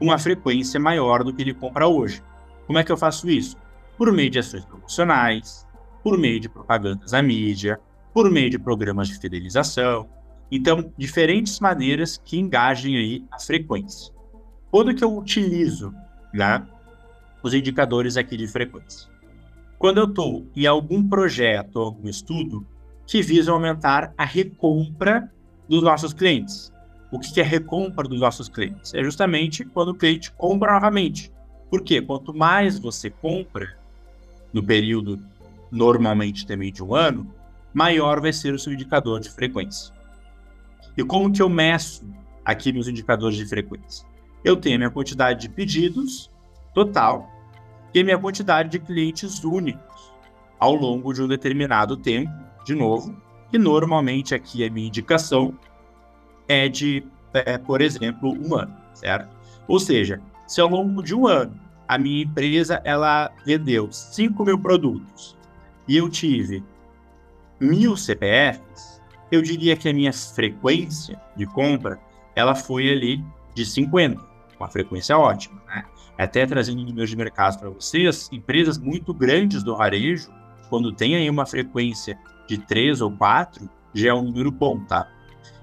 uma 0.00 0.16
frequência 0.16 0.78
maior 0.78 1.24
do 1.24 1.34
que 1.34 1.42
ele 1.42 1.54
compra 1.54 1.88
hoje. 1.88 2.22
Como 2.68 2.78
é 2.78 2.84
que 2.84 2.92
eu 2.92 2.96
faço 2.96 3.28
isso? 3.28 3.56
Por 3.98 4.12
meio 4.12 4.30
de 4.30 4.38
ações 4.38 4.64
promocionais, 4.64 5.66
por 6.04 6.16
meio 6.16 6.38
de 6.38 6.48
propagandas 6.48 7.12
à 7.12 7.20
mídia, 7.20 7.80
por 8.14 8.30
meio 8.30 8.48
de 8.48 8.60
programas 8.60 9.08
de 9.08 9.18
fidelização. 9.18 10.19
Então, 10.50 10.92
diferentes 10.98 11.60
maneiras 11.60 12.20
que 12.24 12.38
engajem 12.38 12.96
aí 12.96 13.24
a 13.30 13.38
frequência. 13.38 14.12
Quando 14.70 14.94
que 14.94 15.04
eu 15.04 15.16
utilizo 15.16 15.94
né, 16.32 16.66
os 17.42 17.54
indicadores 17.54 18.16
aqui 18.16 18.36
de 18.36 18.46
frequência? 18.46 19.08
Quando 19.78 19.98
eu 19.98 20.04
estou 20.04 20.46
em 20.54 20.66
algum 20.66 21.06
projeto 21.08 21.78
algum 21.78 22.08
estudo 22.08 22.66
que 23.06 23.22
visa 23.22 23.50
aumentar 23.50 24.14
a 24.16 24.24
recompra 24.24 25.32
dos 25.68 25.82
nossos 25.82 26.12
clientes. 26.12 26.72
O 27.10 27.18
que 27.18 27.40
é 27.40 27.44
recompra 27.44 28.08
dos 28.08 28.20
nossos 28.20 28.48
clientes? 28.48 28.94
É 28.94 29.02
justamente 29.02 29.64
quando 29.64 29.88
o 29.88 29.94
cliente 29.94 30.30
compra 30.32 30.74
novamente. 30.74 31.32
Por 31.68 31.82
quê? 31.82 32.00
Quanto 32.00 32.32
mais 32.32 32.78
você 32.78 33.10
compra 33.10 33.76
no 34.52 34.62
período 34.62 35.20
normalmente 35.72 36.46
também 36.46 36.72
de 36.72 36.84
um 36.84 36.94
ano, 36.94 37.32
maior 37.74 38.20
vai 38.20 38.32
ser 38.32 38.54
o 38.54 38.58
seu 38.58 38.72
indicador 38.72 39.18
de 39.18 39.28
frequência. 39.28 39.92
E 40.96 41.04
como 41.04 41.32
que 41.32 41.40
eu 41.40 41.48
meço 41.48 42.04
aqui 42.44 42.72
meus 42.72 42.88
indicadores 42.88 43.36
de 43.36 43.46
frequência? 43.46 44.06
Eu 44.44 44.56
tenho 44.56 44.76
a 44.76 44.78
minha 44.78 44.90
quantidade 44.90 45.40
de 45.40 45.48
pedidos 45.48 46.30
total 46.74 47.28
e 47.94 48.00
a 48.00 48.04
minha 48.04 48.18
quantidade 48.18 48.68
de 48.68 48.78
clientes 48.78 49.42
únicos 49.44 50.12
ao 50.58 50.74
longo 50.74 51.12
de 51.12 51.22
um 51.22 51.28
determinado 51.28 51.96
tempo, 51.96 52.32
de 52.64 52.74
novo, 52.74 53.16
e 53.52 53.58
normalmente 53.58 54.34
aqui 54.34 54.64
a 54.64 54.70
minha 54.70 54.86
indicação 54.86 55.58
é 56.46 56.68
de, 56.68 57.02
é, 57.32 57.56
por 57.56 57.80
exemplo, 57.80 58.32
um 58.32 58.54
ano, 58.54 58.76
certo? 58.92 59.34
Ou 59.66 59.80
seja, 59.80 60.20
se 60.46 60.60
ao 60.60 60.68
longo 60.68 61.02
de 61.02 61.14
um 61.14 61.26
ano 61.26 61.58
a 61.88 61.98
minha 61.98 62.22
empresa 62.22 62.80
ela 62.84 63.32
vendeu 63.44 63.90
5 63.90 64.44
mil 64.44 64.58
produtos 64.58 65.36
e 65.88 65.96
eu 65.96 66.08
tive 66.08 66.62
mil 67.58 67.96
CPFs, 67.96 68.99
eu 69.30 69.42
diria 69.42 69.76
que 69.76 69.88
a 69.88 69.92
minha 69.92 70.12
frequência 70.12 71.20
de 71.36 71.46
compra 71.46 71.98
ela 72.34 72.54
foi 72.54 72.90
ali 72.90 73.24
de 73.54 73.64
50, 73.64 74.20
uma 74.58 74.68
frequência 74.68 75.16
ótima, 75.16 75.60
né? 75.66 75.84
Até 76.18 76.46
trazendo 76.46 76.82
números 76.82 77.08
de 77.08 77.16
mercado 77.16 77.58
para 77.58 77.70
vocês, 77.70 78.28
empresas 78.30 78.78
muito 78.78 79.14
grandes 79.14 79.62
do 79.62 79.76
varejo, 79.76 80.30
quando 80.68 80.92
tem 80.92 81.16
aí 81.16 81.28
uma 81.30 81.46
frequência 81.46 82.18
de 82.46 82.58
3 82.58 83.00
ou 83.00 83.10
4, 83.10 83.68
já 83.94 84.10
é 84.10 84.14
um 84.14 84.22
número 84.22 84.50
bom, 84.50 84.78
tá? 84.84 85.08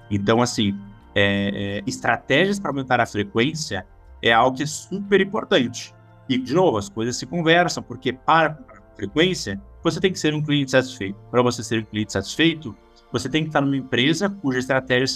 Então, 0.09 0.41
assim, 0.41 0.77
é, 1.13 1.79
é, 1.79 1.83
estratégias 1.85 2.59
para 2.59 2.71
aumentar 2.71 2.99
a 2.99 3.05
frequência 3.05 3.85
é 4.21 4.33
algo 4.33 4.57
que 4.57 4.63
é 4.63 4.65
super 4.65 5.21
importante. 5.21 5.93
E, 6.27 6.37
de 6.37 6.53
novo, 6.53 6.77
as 6.77 6.89
coisas 6.89 7.15
se 7.15 7.25
conversam, 7.25 7.83
porque 7.83 8.11
para 8.11 8.57
frequência, 8.95 9.61
você 9.83 9.99
tem 9.99 10.11
que 10.11 10.19
ser 10.19 10.33
um 10.33 10.41
cliente 10.41 10.71
satisfeito. 10.71 11.17
Para 11.29 11.41
você 11.41 11.63
ser 11.63 11.81
um 11.81 11.85
cliente 11.85 12.13
satisfeito, 12.13 12.75
você 13.11 13.29
tem 13.29 13.43
que 13.43 13.49
estar 13.49 13.61
numa 13.61 13.77
empresa 13.77 14.29
cuja 14.29 14.59
estratégia 14.59 15.07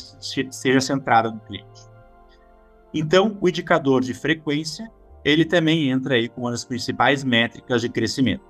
seja 0.51 0.79
centrada 0.79 1.29
no 1.29 1.39
cliente. 1.41 1.91
Então, 2.93 3.38
o 3.39 3.48
indicador 3.48 4.01
de 4.01 4.13
frequência, 4.13 4.89
ele 5.24 5.45
também 5.45 5.89
entra 5.89 6.15
aí 6.15 6.27
como 6.27 6.45
uma 6.45 6.51
das 6.51 6.65
principais 6.65 7.24
métricas 7.24 7.81
de 7.81 7.89
crescimento. 7.89 8.43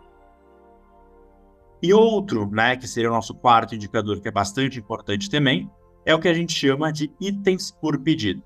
E 1.82 1.94
outro, 1.94 2.50
né, 2.50 2.76
que 2.76 2.88
seria 2.88 3.10
o 3.10 3.14
nosso 3.14 3.34
quarto 3.34 3.74
indicador, 3.74 4.22
que 4.22 4.28
é 4.28 4.32
bastante 4.32 4.80
importante 4.80 5.30
também, 5.30 5.70
é 6.06 6.14
o 6.14 6.20
que 6.20 6.28
a 6.28 6.34
gente 6.34 6.54
chama 6.54 6.92
de 6.92 7.12
itens 7.20 7.72
por 7.72 8.00
pedido, 8.00 8.44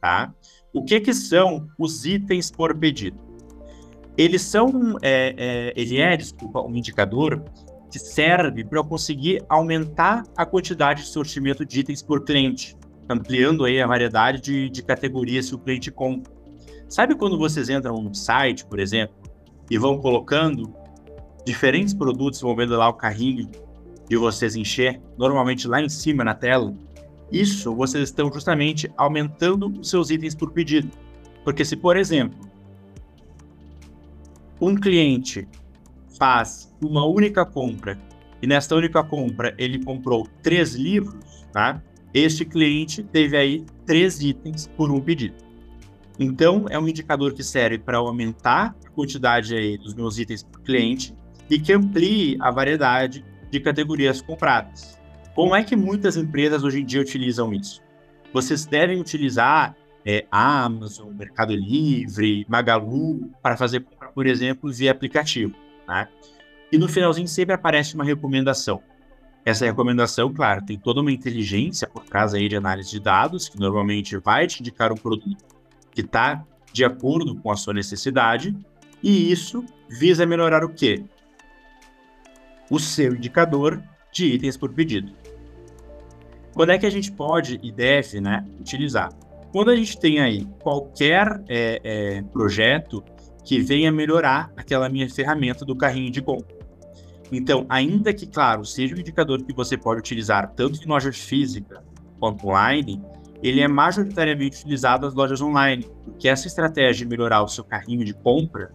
tá? 0.00 0.32
O 0.72 0.84
que 0.84 1.00
que 1.00 1.12
são 1.12 1.66
os 1.78 2.04
itens 2.04 2.50
por 2.50 2.76
pedido? 2.76 3.18
Eles 4.16 4.42
são, 4.42 4.96
é, 5.02 5.34
é, 5.36 5.72
ele 5.76 5.98
é, 5.98 6.16
desculpa, 6.16 6.60
um 6.60 6.74
indicador 6.74 7.42
que 7.96 7.98
serve 7.98 8.62
para 8.62 8.78
eu 8.78 8.84
conseguir 8.84 9.42
aumentar 9.48 10.22
a 10.36 10.44
quantidade 10.44 11.02
de 11.02 11.08
sortimento 11.08 11.64
de 11.64 11.80
itens 11.80 12.02
por 12.02 12.24
cliente, 12.24 12.76
ampliando 13.08 13.64
aí 13.64 13.80
a 13.80 13.86
variedade 13.86 14.38
de, 14.40 14.68
de 14.68 14.82
categorias 14.82 15.48
que 15.48 15.54
o 15.54 15.58
cliente 15.58 15.90
compra. 15.90 16.30
Sabe 16.90 17.14
quando 17.14 17.38
vocês 17.38 17.70
entram 17.70 18.02
no 18.02 18.14
site, 18.14 18.66
por 18.66 18.78
exemplo, 18.78 19.16
e 19.70 19.78
vão 19.78 19.98
colocando 19.98 20.74
diferentes 21.44 21.94
produtos, 21.94 22.40
vão 22.42 22.54
vendo 22.54 22.76
lá 22.76 22.86
o 22.88 22.94
carrinho 22.94 23.48
de 24.06 24.16
vocês 24.16 24.54
encher, 24.54 25.00
normalmente 25.16 25.66
lá 25.66 25.80
em 25.80 25.88
cima 25.88 26.22
na 26.22 26.34
tela? 26.34 26.74
Isso 27.32 27.74
vocês 27.74 28.04
estão 28.04 28.30
justamente 28.30 28.92
aumentando 28.96 29.68
os 29.80 29.88
seus 29.88 30.10
itens 30.10 30.34
por 30.34 30.52
pedido. 30.52 30.90
Porque 31.42 31.64
se, 31.64 31.76
por 31.76 31.96
exemplo, 31.96 32.38
um 34.60 34.74
cliente 34.74 35.48
faz 36.16 36.74
uma 36.82 37.04
única 37.06 37.44
compra 37.44 37.98
e 38.42 38.46
nesta 38.46 38.74
única 38.74 39.02
compra 39.02 39.54
ele 39.58 39.82
comprou 39.82 40.28
três 40.42 40.74
livros, 40.74 41.46
tá? 41.52 41.82
Este 42.12 42.44
cliente 42.44 43.02
teve 43.02 43.36
aí 43.36 43.64
três 43.84 44.20
itens 44.20 44.66
por 44.76 44.90
um 44.90 45.00
pedido. 45.00 45.34
Então, 46.18 46.64
é 46.70 46.78
um 46.78 46.88
indicador 46.88 47.34
que 47.34 47.42
serve 47.42 47.78
para 47.78 47.98
aumentar 47.98 48.74
a 48.86 48.90
quantidade 48.90 49.54
aí 49.54 49.76
dos 49.76 49.94
meus 49.94 50.18
itens 50.18 50.42
por 50.42 50.62
cliente 50.62 51.14
e 51.50 51.58
que 51.58 51.72
amplie 51.72 52.36
a 52.40 52.50
variedade 52.50 53.24
de 53.50 53.60
categorias 53.60 54.22
compradas. 54.22 54.98
Como 55.34 55.54
é 55.54 55.62
que 55.62 55.76
muitas 55.76 56.16
empresas 56.16 56.64
hoje 56.64 56.80
em 56.80 56.86
dia 56.86 57.00
utilizam 57.00 57.52
isso? 57.52 57.82
Vocês 58.32 58.64
devem 58.64 58.98
utilizar 58.98 59.76
é, 60.04 60.26
Amazon, 60.30 61.12
Mercado 61.12 61.54
Livre, 61.54 62.46
Magalu 62.48 63.30
para 63.42 63.56
fazer 63.56 63.80
compra, 63.80 64.08
por 64.08 64.26
exemplo, 64.26 64.72
via 64.72 64.92
aplicativo. 64.92 65.54
Né? 65.86 66.08
E 66.70 66.78
no 66.78 66.88
finalzinho 66.88 67.28
sempre 67.28 67.54
aparece 67.54 67.94
uma 67.94 68.04
recomendação. 68.04 68.82
Essa 69.44 69.64
recomendação, 69.64 70.32
claro, 70.34 70.64
tem 70.64 70.76
toda 70.76 71.00
uma 71.00 71.12
inteligência 71.12 71.86
por 71.86 72.04
trás 72.04 72.34
aí 72.34 72.48
de 72.48 72.56
análise 72.56 72.90
de 72.90 72.98
dados, 72.98 73.48
que 73.48 73.58
normalmente 73.58 74.16
vai 74.16 74.46
te 74.46 74.60
indicar 74.60 74.90
um 74.92 74.96
produto 74.96 75.44
que 75.92 76.00
está 76.00 76.44
de 76.72 76.84
acordo 76.84 77.36
com 77.36 77.50
a 77.50 77.56
sua 77.56 77.72
necessidade, 77.72 78.56
e 79.02 79.30
isso 79.30 79.64
visa 79.88 80.26
melhorar 80.26 80.64
o 80.64 80.68
quê? 80.68 81.04
O 82.68 82.80
seu 82.80 83.14
indicador 83.14 83.80
de 84.12 84.26
itens 84.26 84.56
por 84.56 84.72
pedido. 84.72 85.12
Quando 86.52 86.72
é 86.72 86.78
que 86.78 86.86
a 86.86 86.90
gente 86.90 87.12
pode 87.12 87.60
e 87.62 87.70
deve 87.70 88.20
né, 88.20 88.44
utilizar? 88.58 89.12
Quando 89.52 89.70
a 89.70 89.76
gente 89.76 89.98
tem 89.98 90.18
aí 90.20 90.44
qualquer 90.60 91.42
é, 91.48 91.80
é, 91.84 92.22
projeto 92.22 93.04
que 93.46 93.60
venha 93.60 93.92
melhorar 93.92 94.52
aquela 94.56 94.88
minha 94.88 95.08
ferramenta 95.08 95.64
do 95.64 95.76
carrinho 95.76 96.10
de 96.10 96.20
compra. 96.20 96.56
Então, 97.30 97.64
ainda 97.68 98.12
que, 98.12 98.26
claro, 98.26 98.64
seja 98.64 98.94
um 98.94 98.98
indicador 98.98 99.40
que 99.42 99.54
você 99.54 99.78
pode 99.78 100.00
utilizar 100.00 100.52
tanto 100.54 100.82
em 100.82 100.86
loja 100.86 101.12
física 101.12 101.82
quanto 102.18 102.48
online, 102.48 103.00
ele 103.40 103.60
é 103.60 103.68
majoritariamente 103.68 104.58
utilizado 104.58 105.06
nas 105.06 105.14
lojas 105.14 105.40
online, 105.40 105.88
porque 106.04 106.28
essa 106.28 106.48
estratégia 106.48 107.04
de 107.04 107.06
melhorar 107.06 107.42
o 107.42 107.48
seu 107.48 107.62
carrinho 107.62 108.04
de 108.04 108.12
compra, 108.14 108.72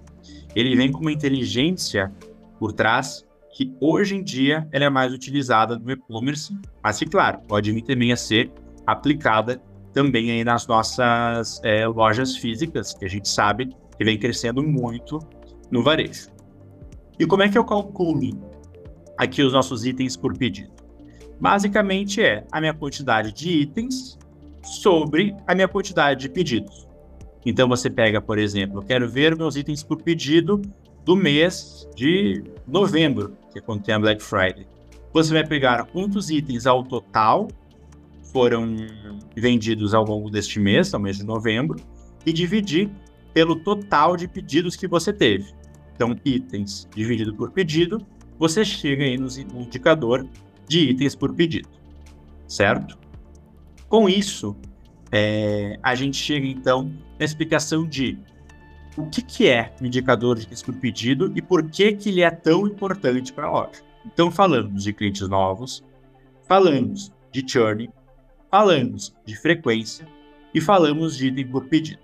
ele 0.56 0.74
vem 0.74 0.90
com 0.90 1.02
uma 1.02 1.12
inteligência 1.12 2.10
por 2.58 2.72
trás 2.72 3.26
que 3.54 3.76
hoje 3.82 4.16
em 4.16 4.24
dia 4.24 4.66
ela 4.72 4.86
é 4.86 4.90
mais 4.90 5.12
utilizada 5.12 5.78
no 5.78 5.92
e-commerce, 5.92 6.58
mas 6.82 6.98
que, 6.98 7.06
claro, 7.06 7.40
pode 7.46 7.70
vir 7.74 7.82
também 7.82 8.14
a 8.14 8.16
ser 8.16 8.50
aplicada 8.88 9.62
também 9.92 10.32
aí 10.32 10.46
nas 10.46 10.66
nossas 10.66 11.60
é, 11.62 11.86
lojas 11.86 12.38
físicas, 12.38 12.94
que 12.94 13.04
a 13.04 13.10
gente 13.10 13.28
sabe 13.28 13.76
que 14.02 14.06
vem 14.06 14.18
crescendo 14.18 14.64
muito 14.64 15.20
no 15.70 15.84
varejo. 15.84 16.28
E 17.20 17.26
como 17.28 17.44
é 17.44 17.50
que 17.50 17.56
eu 17.56 17.64
calculo 17.64 18.20
aqui 19.16 19.44
os 19.44 19.54
nossos 19.54 19.86
itens 19.86 20.18
por 20.18 20.36
pedido? 20.36 20.72
Basicamente 21.40 22.20
é 22.20 22.44
a 22.52 22.60
minha 22.60 22.74
quantidade 22.74 23.32
de 23.32 23.52
itens 23.52 24.18
sobre 24.64 25.36
a 25.46 25.54
minha 25.54 25.68
quantidade 25.68 26.22
de 26.22 26.30
pedidos. 26.30 26.88
Então 27.46 27.70
você 27.70 27.92
pega, 27.92 28.20
por 28.20 28.40
exemplo, 28.40 28.80
eu 28.80 28.84
quero 28.84 29.08
ver 29.08 29.36
meus 29.36 29.56
itens 29.56 29.84
por 29.84 30.02
pedido 30.02 30.60
do 31.06 31.16
mês 31.16 31.88
de 31.96 32.44
novembro, 32.68 33.38
que 33.52 33.60
é 33.60 33.62
quando 33.62 33.84
tem 33.84 33.94
a 33.94 34.00
Black 34.00 34.24
Friday. 34.24 34.66
Você 35.14 35.32
vai 35.32 35.46
pegar 35.46 35.86
quantos 35.86 36.32
itens 36.32 36.66
ao 36.66 36.84
total 36.84 37.50
foram 38.34 38.76
vendidos 39.36 39.94
ao 39.94 40.04
longo 40.04 40.32
deste 40.32 40.60
mês, 40.60 40.92
ao 40.92 41.00
mês 41.00 41.18
de 41.18 41.24
novembro, 41.24 41.80
e 42.26 42.34
dividir 42.34 42.90
pelo 43.34 43.56
total 43.56 44.18
de 44.18 44.28
pedidos 44.28 44.76
que 44.76 44.88
você 44.88 45.12
teve. 45.14 45.54
Então, 45.96 46.16
itens 46.26 46.88
dividido 46.96 47.34
por 47.36 47.52
pedido, 47.52 48.06
você 48.38 48.66
chega 48.66 49.04
aí 49.04 49.18
no 49.18 49.28
indicador 49.62 50.28
de 50.68 50.90
itens 50.90 51.16
por 51.16 51.34
pedido, 51.34 51.70
certo? 52.48 52.98
Com 53.88 54.10
isso, 54.10 54.56
é, 55.12 55.78
a 55.84 55.94
gente 55.96 56.18
chega 56.18 56.48
então 56.48 56.92
na 57.20 57.26
explicação 57.26 57.86
de 57.86 58.18
o 58.98 59.06
que, 59.06 59.22
que 59.22 59.48
é 59.48 59.74
o 59.80 59.86
indicador 59.86 60.38
de 60.38 60.44
itens 60.44 60.64
por 60.64 60.74
pedido 60.76 61.32
e 61.36 61.42
por 61.42 61.70
que, 61.70 61.94
que 61.94 62.10
ele 62.10 62.22
é 62.22 62.32
tão 62.32 62.66
importante 62.66 63.32
para 63.32 63.48
a 63.48 63.52
loja. 63.52 63.84
Então, 64.06 64.32
falamos 64.32 64.84
de 64.84 64.94
clientes 64.94 65.28
novos, 65.28 65.84
falamos 66.48 67.12
de 67.32 67.46
churn, 67.48 67.90
falamos 68.50 69.16
de 69.26 69.36
frequência 69.36 70.08
e 70.54 70.60
falamos 70.60 71.16
de 71.16 71.28
item 71.28 71.48
por 71.48 71.66
pedido. 71.66 72.02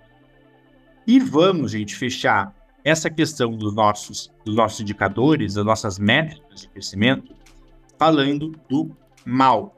E 1.08 1.18
vamos, 1.18 1.70
gente, 1.70 1.96
fechar 1.96 2.54
essa 2.84 3.08
questão 3.08 3.56
dos 3.56 3.74
nossos, 3.74 4.30
dos 4.44 4.54
nossos 4.54 4.78
indicadores, 4.80 5.54
das 5.54 5.64
nossas 5.64 5.98
métricas 5.98 6.60
de 6.60 6.68
crescimento, 6.68 7.34
falando 7.98 8.52
do 8.68 8.94
mal. 9.24 9.74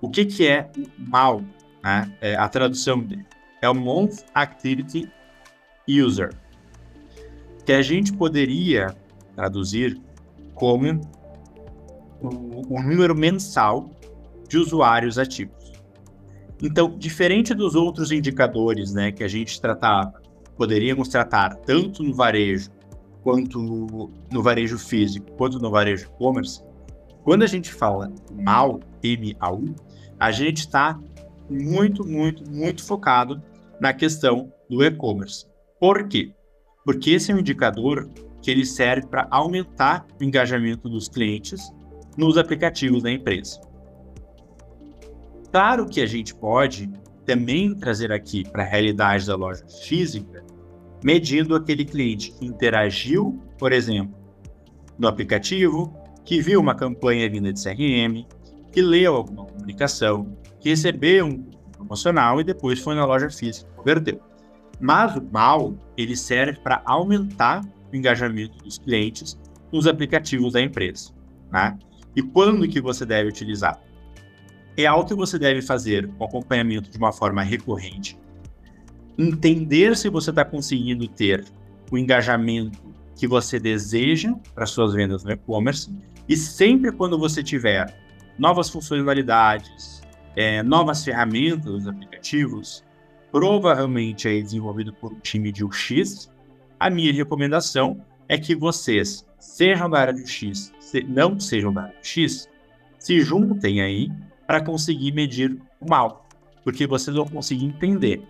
O 0.00 0.10
que, 0.10 0.24
que 0.24 0.48
é 0.48 0.68
o 0.76 1.08
mal? 1.08 1.40
Né? 1.84 2.12
É, 2.20 2.34
a 2.34 2.48
tradução 2.48 2.98
dele 2.98 3.24
é 3.62 3.70
o 3.70 3.74
Month 3.76 4.24
Activity 4.34 5.08
User, 5.88 6.34
que 7.64 7.72
a 7.72 7.80
gente 7.80 8.12
poderia 8.12 8.96
traduzir 9.36 10.00
como 10.52 11.00
o, 12.20 12.74
o 12.74 12.82
número 12.82 13.14
mensal 13.14 13.88
de 14.48 14.58
usuários 14.58 15.16
ativos. 15.16 15.72
Então, 16.60 16.98
diferente 16.98 17.54
dos 17.54 17.76
outros 17.76 18.10
indicadores 18.10 18.92
né, 18.92 19.12
que 19.12 19.22
a 19.22 19.28
gente 19.28 19.60
tratava, 19.60 20.20
poderíamos 20.60 21.08
tratar 21.08 21.56
tanto 21.60 22.02
no 22.02 22.12
varejo, 22.12 22.70
quanto 23.22 23.58
no, 23.58 24.42
varejo 24.42 24.78
físico, 24.78 25.32
quanto 25.32 25.58
no 25.58 25.70
varejo 25.70 26.04
e-commerce, 26.04 26.62
quando 27.24 27.44
a 27.44 27.46
gente 27.46 27.72
fala 27.72 28.12
mal, 28.30 28.78
M-A-U, 29.02 29.74
a 30.18 30.30
gente 30.30 30.58
está 30.58 31.00
muito, 31.48 32.06
muito, 32.06 32.46
muito 32.50 32.84
focado 32.84 33.42
na 33.80 33.94
questão 33.94 34.52
do 34.68 34.84
e-commerce. 34.84 35.46
Por 35.80 36.06
quê? 36.06 36.34
Porque 36.84 37.12
esse 37.12 37.32
é 37.32 37.34
um 37.34 37.38
indicador 37.38 38.10
que 38.42 38.50
ele 38.50 38.66
serve 38.66 39.06
para 39.06 39.26
aumentar 39.30 40.06
o 40.20 40.22
engajamento 40.22 40.90
dos 40.90 41.08
clientes 41.08 41.72
nos 42.18 42.36
aplicativos 42.36 43.02
da 43.02 43.10
empresa. 43.10 43.58
Claro 45.50 45.86
que 45.86 46.02
a 46.02 46.06
gente 46.06 46.34
pode 46.34 46.90
também 47.24 47.74
trazer 47.74 48.12
aqui 48.12 48.48
para 48.48 48.62
a 48.62 48.66
realidade 48.66 49.26
da 49.26 49.36
loja 49.36 49.64
física, 49.82 50.44
medindo 51.02 51.54
aquele 51.54 51.84
cliente 51.84 52.32
que 52.32 52.46
interagiu, 52.46 53.40
por 53.58 53.72
exemplo, 53.72 54.18
no 54.98 55.08
aplicativo, 55.08 55.94
que 56.24 56.40
viu 56.40 56.60
uma 56.60 56.74
campanha 56.74 57.28
vinda 57.28 57.52
de 57.52 57.62
CRM, 57.62 58.26
que 58.72 58.82
leu 58.82 59.16
alguma 59.16 59.46
comunicação, 59.46 60.36
que 60.60 60.68
recebeu 60.68 61.26
um 61.26 61.42
promocional 61.72 62.40
e 62.40 62.44
depois 62.44 62.78
foi 62.78 62.94
na 62.94 63.04
loja 63.04 63.30
física 63.30 63.68
e 63.72 63.76
converteu. 63.76 64.20
Mas 64.78 65.16
o 65.16 65.22
mal, 65.22 65.74
ele 65.96 66.16
serve 66.16 66.60
para 66.60 66.82
aumentar 66.84 67.64
o 67.92 67.96
engajamento 67.96 68.56
dos 68.62 68.78
clientes 68.78 69.38
nos 69.72 69.86
aplicativos 69.86 70.52
da 70.52 70.60
empresa. 70.60 71.12
Né? 71.50 71.78
E 72.14 72.22
quando 72.22 72.68
que 72.68 72.80
você 72.80 73.04
deve 73.04 73.28
utilizar? 73.28 73.80
É 74.82 74.86
algo 74.86 75.06
que 75.06 75.14
você 75.14 75.38
deve 75.38 75.60
fazer 75.60 76.08
o 76.18 76.24
acompanhamento 76.24 76.90
de 76.90 76.96
uma 76.96 77.12
forma 77.12 77.42
recorrente, 77.42 78.18
entender 79.18 79.96
se 79.96 80.08
você 80.08 80.30
está 80.30 80.44
conseguindo 80.44 81.06
ter 81.06 81.44
o 81.90 81.98
engajamento 81.98 82.78
que 83.14 83.26
você 83.26 83.60
deseja 83.60 84.32
para 84.54 84.64
suas 84.64 84.94
vendas 84.94 85.22
no 85.22 85.32
e-commerce 85.32 85.92
e 86.26 86.36
sempre 86.36 86.90
quando 86.90 87.18
você 87.18 87.42
tiver 87.42 87.94
novas 88.38 88.70
funcionalidades, 88.70 90.00
é, 90.34 90.62
novas 90.62 91.04
ferramentas 91.04 91.86
aplicativos, 91.86 92.82
provavelmente 93.30 94.26
aí 94.26 94.42
desenvolvido 94.42 94.94
por 94.94 95.12
um 95.12 95.20
time 95.20 95.52
de 95.52 95.62
UX, 95.62 96.32
a 96.78 96.88
minha 96.88 97.12
recomendação 97.12 98.02
é 98.28 98.38
que 98.38 98.54
vocês 98.54 99.26
sejam 99.38 99.90
da 99.90 99.98
área 99.98 100.14
de 100.14 100.22
UX, 100.22 100.72
se 100.80 101.02
não 101.02 101.38
sejam 101.38 101.70
da 101.70 101.82
área 101.82 101.96
de 102.00 102.24
UX, 102.24 102.48
se 102.98 103.20
juntem 103.20 103.82
aí 103.82 104.10
para 104.50 104.60
conseguir 104.60 105.12
medir 105.12 105.62
o 105.80 105.88
mal, 105.88 106.26
porque 106.64 106.84
vocês 106.84 107.14
vão 107.14 107.24
conseguir 107.24 107.66
entender 107.66 108.20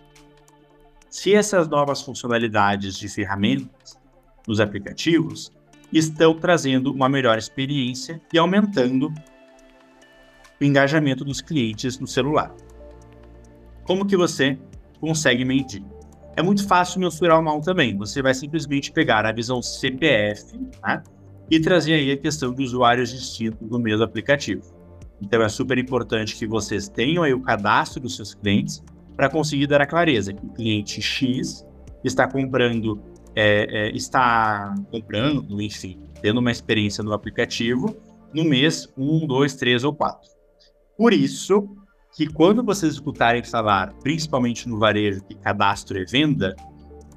se 1.09 1.33
essas 1.33 1.67
novas 1.67 2.03
funcionalidades 2.03 2.95
de 2.95 3.09
ferramentas 3.09 3.97
nos 4.47 4.59
aplicativos 4.59 5.51
estão 5.91 6.35
trazendo 6.35 6.93
uma 6.93 7.09
melhor 7.09 7.39
experiência 7.39 8.21
e 8.31 8.37
aumentando 8.37 9.11
o 10.61 10.63
engajamento 10.63 11.25
dos 11.25 11.41
clientes 11.41 11.97
no 11.97 12.05
celular. 12.05 12.53
Como 13.83 14.05
que 14.05 14.15
você 14.15 14.59
consegue 14.99 15.43
medir? 15.43 15.83
É 16.35 16.43
muito 16.43 16.67
fácil 16.67 16.99
mensurar 16.99 17.39
o 17.39 17.43
mal 17.43 17.61
também. 17.61 17.97
Você 17.97 18.21
vai 18.21 18.35
simplesmente 18.35 18.91
pegar 18.91 19.25
a 19.25 19.31
visão 19.31 19.59
CPF 19.59 20.55
né, 20.83 21.01
e 21.49 21.59
trazer 21.59 21.95
aí 21.95 22.11
a 22.11 22.17
questão 22.17 22.53
de 22.53 22.61
usuários 22.61 23.09
distintos 23.09 23.67
no 23.67 23.79
mesmo 23.79 24.03
aplicativo. 24.03 24.80
Então 25.21 25.41
é 25.41 25.49
super 25.49 25.77
importante 25.77 26.35
que 26.35 26.47
vocês 26.47 26.87
tenham 26.87 27.23
aí 27.23 27.33
o 27.33 27.41
cadastro 27.41 28.01
dos 28.01 28.15
seus 28.15 28.33
clientes 28.33 28.83
para 29.15 29.29
conseguir 29.29 29.67
dar 29.67 29.81
a 29.81 29.85
clareza 29.85 30.33
que 30.33 30.45
o 30.45 30.49
cliente 30.49 31.01
X 31.01 31.65
está 32.03 32.27
comprando 32.27 32.99
é, 33.35 33.87
é, 33.87 33.95
está 33.95 34.73
comprando, 34.91 35.61
enfim, 35.61 35.99
tendo 36.21 36.39
uma 36.39 36.51
experiência 36.51 37.03
no 37.03 37.13
aplicativo 37.13 37.95
no 38.33 38.43
mês 38.43 38.87
1, 38.97 39.27
2, 39.27 39.55
3 39.55 39.83
ou 39.83 39.93
4. 39.93 40.29
Por 40.97 41.13
isso 41.13 41.75
que 42.15 42.27
quando 42.27 42.63
vocês 42.63 42.93
escutarem 42.93 43.43
falar, 43.43 43.93
principalmente 44.01 44.67
no 44.67 44.77
varejo, 44.77 45.23
que 45.23 45.35
cadastro 45.35 45.97
é 45.97 46.03
venda, 46.03 46.55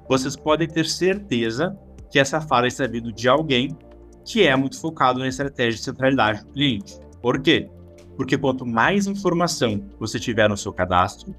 vocês 0.09 0.37
podem 0.37 0.69
ter 0.69 0.87
certeza 0.87 1.77
que 2.11 2.19
essa 2.19 2.41
fala 2.41 2.69
está 2.69 2.87
vindo 2.87 3.13
de 3.13 3.29
alguém 3.29 3.77
que 4.25 4.47
é 4.47 4.55
muito 4.55 4.81
focado 4.81 5.19
na 5.19 5.29
estratégia 5.29 5.79
de 5.79 5.85
centralidade 5.85 6.45
do 6.45 6.53
cliente. 6.53 6.99
Por 7.21 7.41
quê? 7.43 7.69
Porque 8.17 8.39
quanto 8.39 8.65
mais 8.65 9.07
informação 9.07 9.85
você 9.99 10.19
tiver 10.19 10.49
no 10.49 10.57
seu 10.57 10.73
cadastro, 10.73 11.35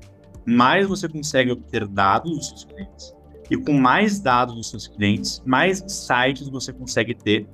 mais 0.46 0.88
você 0.88 1.08
consegue 1.08 1.52
obter 1.52 1.88
dados 1.88 2.32
dos 2.32 2.50
seus 2.50 2.64
clientes. 2.66 3.16
E 3.50 3.58
com 3.58 3.74
mais 3.74 4.20
dados 4.20 4.56
dos 4.56 4.70
seus 4.70 4.88
clientes, 4.88 5.42
mais 5.46 5.84
sites 5.88 6.50
você 6.50 6.74
consegue 6.74 7.14
ter 7.14 7.48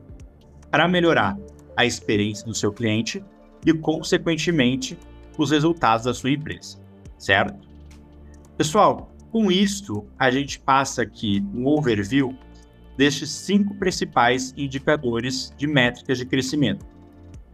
para 0.69 0.87
melhorar 0.87 1.37
a 1.75 1.85
experiência 1.85 2.45
do 2.45 2.55
seu 2.55 2.71
cliente 2.71 3.23
e, 3.65 3.73
consequentemente, 3.73 4.97
os 5.37 5.51
resultados 5.51 6.05
da 6.05 6.13
sua 6.13 6.31
empresa, 6.31 6.77
certo? 7.17 7.67
Pessoal, 8.57 9.11
com 9.31 9.51
isto, 9.51 10.05
a 10.19 10.29
gente 10.29 10.59
passa 10.59 11.01
aqui 11.01 11.43
um 11.53 11.65
overview 11.65 12.35
destes 12.97 13.29
cinco 13.31 13.73
principais 13.75 14.53
indicadores 14.57 15.53
de 15.57 15.67
métricas 15.67 16.17
de 16.17 16.25
crescimento. 16.25 16.85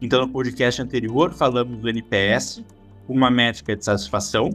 Então, 0.02 0.22
no 0.22 0.30
podcast 0.30 0.82
anterior, 0.82 1.34
falamos 1.34 1.80
do 1.80 1.90
NPS, 1.90 2.64
uma 3.08 3.32
métrica 3.32 3.76
de 3.76 3.84
satisfação, 3.84 4.52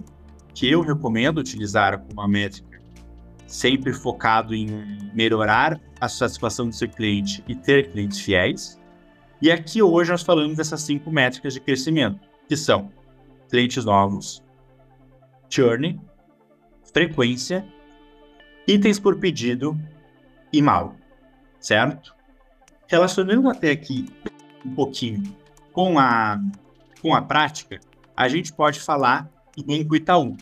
que 0.55 0.71
eu 0.71 0.83
recomendo 0.83 1.39
utilizar 1.39 1.99
como 1.99 2.13
uma 2.13 2.29
métrica 2.29 2.81
sempre 3.47 3.93
focado 3.93 4.55
em 4.55 4.69
melhorar 5.13 5.81
a 6.01 6.09
satisfação 6.09 6.69
do 6.69 6.75
seu 6.75 6.89
cliente 6.89 7.43
e 7.49 7.55
ter 7.55 7.91
clientes 7.91 8.21
fiéis. 8.21 8.81
E 9.41 9.51
aqui 9.51 9.83
hoje 9.83 10.13
nós 10.13 10.23
falamos 10.23 10.57
dessas 10.57 10.81
cinco 10.83 11.11
métricas 11.11 11.55
de 11.55 11.61
crescimento, 11.61 12.21
que 12.49 12.57
são 12.57 12.91
clientes 13.51 13.85
novos, 13.85 14.43
churn, 15.51 16.01
frequência, 16.95 17.67
itens 18.67 19.01
por 19.01 19.19
pedido 19.19 19.79
e 20.53 20.63
mal, 20.63 20.95
certo? 21.59 22.15
Relacionando 22.87 23.51
até 23.51 23.71
aqui 23.73 24.07
um 24.65 24.75
pouquinho 24.75 25.23
com 25.73 25.99
a, 25.99 26.41
com 27.01 27.15
a 27.15 27.23
prática, 27.23 27.81
a 28.17 28.29
gente 28.29 28.53
pode 28.53 28.81
falar 28.81 29.29
do 29.57 29.65
Banco 29.65 29.97
Itaú, 29.97 30.37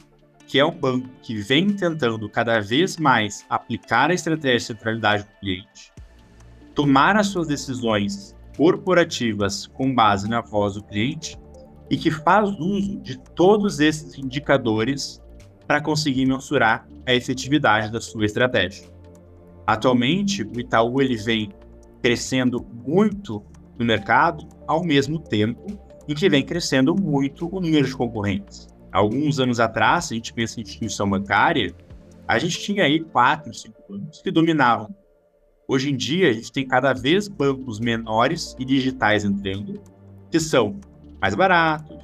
que 0.46 0.58
é 0.58 0.64
um 0.64 0.72
banco 0.72 1.08
que 1.22 1.36
vem 1.36 1.70
tentando 1.70 2.28
cada 2.28 2.60
vez 2.60 2.96
mais 2.96 3.44
aplicar 3.48 4.10
a 4.10 4.14
estratégia 4.14 4.58
de 4.58 4.64
centralidade 4.64 5.24
do 5.24 5.40
cliente, 5.40 5.92
tomar 6.74 7.16
as 7.16 7.28
suas 7.28 7.46
decisões 7.46 8.34
corporativas 8.56 9.66
com 9.68 9.94
base 9.94 10.28
na 10.28 10.40
voz 10.40 10.74
do 10.74 10.82
cliente 10.82 11.38
e 11.88 11.96
que 11.96 12.10
faz 12.10 12.50
uso 12.58 13.00
de 13.00 13.18
todos 13.18 13.80
esses 13.80 14.18
indicadores 14.18 15.22
para 15.66 15.80
conseguir 15.80 16.26
mensurar 16.26 16.86
a 17.06 17.14
efetividade 17.14 17.92
da 17.92 18.00
sua 18.00 18.24
estratégia. 18.24 18.88
Atualmente, 19.66 20.42
o 20.42 20.58
Itaú 20.58 21.00
ele 21.00 21.16
vem 21.16 21.52
crescendo 22.02 22.66
muito 22.84 23.44
no 23.80 23.86
mercado, 23.86 24.46
ao 24.66 24.84
mesmo 24.84 25.18
tempo 25.18 25.78
em 26.06 26.14
que 26.14 26.28
vem 26.28 26.44
crescendo 26.44 26.94
muito 26.94 27.48
o 27.52 27.60
número 27.60 27.86
de 27.86 27.96
concorrentes 27.96 28.70
alguns 28.92 29.38
anos 29.38 29.60
atrás, 29.60 30.10
a 30.10 30.14
gente 30.14 30.32
pensa 30.32 30.58
em 30.58 30.62
instituição 30.62 31.08
bancária, 31.08 31.74
A 32.26 32.38
gente 32.38 32.60
tinha 32.60 32.84
aí 32.84 33.00
quatro, 33.00 33.52
cinco 33.52 33.82
bancos 33.88 34.22
que 34.22 34.30
dominavam. 34.30 34.94
Hoje 35.66 35.90
em 35.90 35.96
dia, 35.96 36.30
a 36.30 36.32
gente 36.32 36.52
tem 36.52 36.64
cada 36.64 36.92
vez 36.92 37.26
bancos 37.26 37.80
menores 37.80 38.54
e 38.56 38.64
digitais 38.64 39.24
entrando, 39.24 39.80
que 40.30 40.38
são 40.38 40.78
mais 41.20 41.34
baratos, 41.34 41.98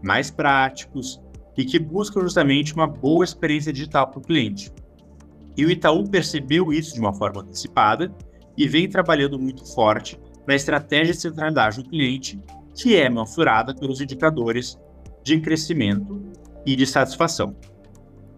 mais 0.00 0.30
práticos 0.30 1.20
e 1.56 1.64
que 1.64 1.80
buscam 1.80 2.20
justamente 2.20 2.72
uma 2.74 2.86
boa 2.86 3.24
experiência 3.24 3.72
digital 3.72 4.06
para 4.06 4.20
o 4.20 4.22
cliente. 4.22 4.70
E 5.56 5.66
o 5.66 5.70
Itaú 5.70 6.08
percebeu 6.08 6.72
isso 6.72 6.94
de 6.94 7.00
uma 7.00 7.12
forma 7.12 7.42
antecipada 7.42 8.14
e 8.56 8.68
vem 8.68 8.88
trabalhando 8.88 9.36
muito 9.36 9.66
forte 9.74 10.16
na 10.46 10.54
estratégia 10.54 11.12
de 11.12 11.20
centralidade 11.20 11.82
do 11.82 11.88
cliente, 11.88 12.40
que 12.74 12.96
é 12.96 13.08
mensurada 13.08 13.74
pelos 13.74 14.00
indicadores 14.00 14.78
de 15.22 15.40
crescimento 15.40 16.20
e 16.66 16.74
de 16.74 16.86
satisfação. 16.86 17.56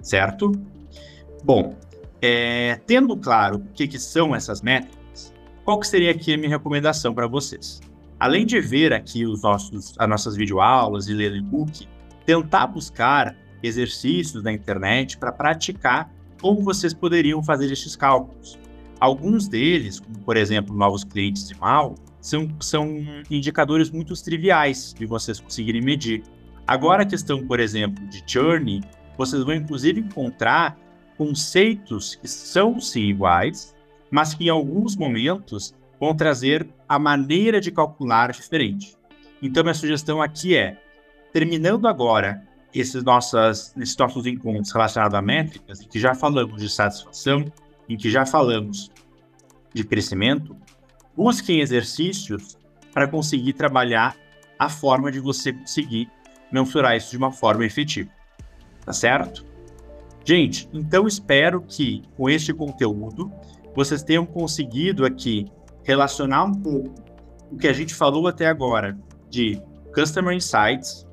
Certo? 0.03 0.53
Bom, 1.43 1.75
é, 2.21 2.81
tendo 2.87 3.17
claro 3.17 3.57
o 3.57 3.73
que, 3.73 3.87
que 3.87 3.99
são 3.99 4.35
essas 4.35 4.61
métricas, 4.61 5.33
qual 5.65 5.79
que 5.81 5.87
seria 5.87 6.11
aqui 6.11 6.35
a 6.35 6.37
minha 6.37 6.49
recomendação 6.49 7.15
para 7.15 7.27
vocês? 7.27 7.81
Além 8.19 8.47
de 8.47 8.61
ver 8.61 8.93
aqui 8.93 9.27
os 9.27 9.43
nossos, 9.43 9.95
as 9.99 10.09
nossas 10.09 10.37
videoaulas 10.37 11.09
e 11.09 11.15
ler 11.15 11.35
e-book, 11.35 11.89
tentar 12.25 12.67
buscar 12.67 13.37
exercícios 13.63 14.43
na 14.43 14.53
internet 14.53 15.19
para 15.19 15.33
praticar 15.33 16.11
como 16.41 16.63
vocês 16.63 16.93
poderiam 16.93 17.43
fazer 17.43 17.73
estes 17.73 17.97
cálculos. 17.97 18.59
Alguns 19.05 19.47
deles, 19.47 20.01
como 20.01 20.19
por 20.21 20.35
exemplo 20.35 20.75
novos 20.75 21.05
clientes 21.05 21.47
de 21.47 21.55
mal, 21.61 21.95
são, 22.23 22.49
são 22.59 23.05
indicadores 23.31 23.91
muito 23.91 24.15
triviais 24.15 24.95
de 24.99 25.05
vocês 25.05 25.39
conseguirem 25.39 25.83
medir. 25.83 26.23
Agora, 26.67 27.03
a 27.03 27.07
questão, 27.07 27.47
por 27.47 27.61
exemplo, 27.61 28.03
de 28.07 28.25
journey, 28.27 28.81
vocês 29.19 29.45
vão 29.45 29.57
inclusive 29.57 30.01
encontrar 30.01 30.79
conceitos 31.19 32.15
que 32.15 32.27
são 32.27 32.81
sim 32.81 33.03
iguais, 33.03 33.75
mas 34.11 34.33
que 34.33 34.47
em 34.47 34.49
alguns 34.49 34.97
momentos 34.97 35.75
vão 36.01 36.17
trazer 36.17 36.67
a 36.89 36.99
maneira 36.99 37.61
de 37.61 37.71
calcular 37.71 38.33
diferente. 38.33 38.97
Então, 39.43 39.63
minha 39.63 39.75
sugestão 39.75 40.23
aqui 40.23 40.57
é, 40.57 40.79
terminando 41.31 41.87
agora 41.87 42.43
esses, 42.75 43.05
nossas, 43.05 43.77
esses 43.77 43.99
nossos 43.99 44.25
encontros 44.25 44.73
relacionados 44.73 45.15
a 45.15 45.21
métricas, 45.21 45.81
que 45.81 46.01
já 46.01 46.15
falamos 46.15 46.59
de 46.59 46.71
satisfação, 46.71 47.45
em 47.89 47.97
que 47.97 48.11
já 48.11 48.25
falamos 48.25 48.91
de 49.73 49.85
crescimento, 49.85 50.57
busquem 51.17 51.61
exercícios 51.61 52.57
para 52.93 53.09
conseguir 53.09 53.53
trabalhar 53.55 54.17
a 54.59 54.69
forma 54.69 55.11
de 55.11 55.21
você 55.21 55.53
conseguir 55.53 56.09
mensurar 56.51 56.97
isso 56.97 57.11
de 57.11 57.17
uma 57.17 57.33
forma 57.33 57.65
efetiva. 57.65 58.11
Tá 58.85 58.93
certo? 58.93 59.45
Gente, 60.25 60.69
então 60.73 61.07
espero 61.07 61.61
que 61.63 62.03
com 62.17 62.31
este 62.31 62.53
conteúdo 62.55 63.33
vocês 63.75 64.03
tenham 64.03 64.25
conseguido 64.25 65.05
aqui 65.05 65.47
relacionar 65.83 66.45
um 66.45 66.55
pouco 66.55 66.95
o 67.51 67.57
que 67.57 67.69
a 67.69 67.73
gente 67.73 67.95
falou 67.95 68.27
até 68.27 68.47
agora 68.47 68.99
de 69.29 69.61
Customer 69.95 70.35
Insights 70.35 71.07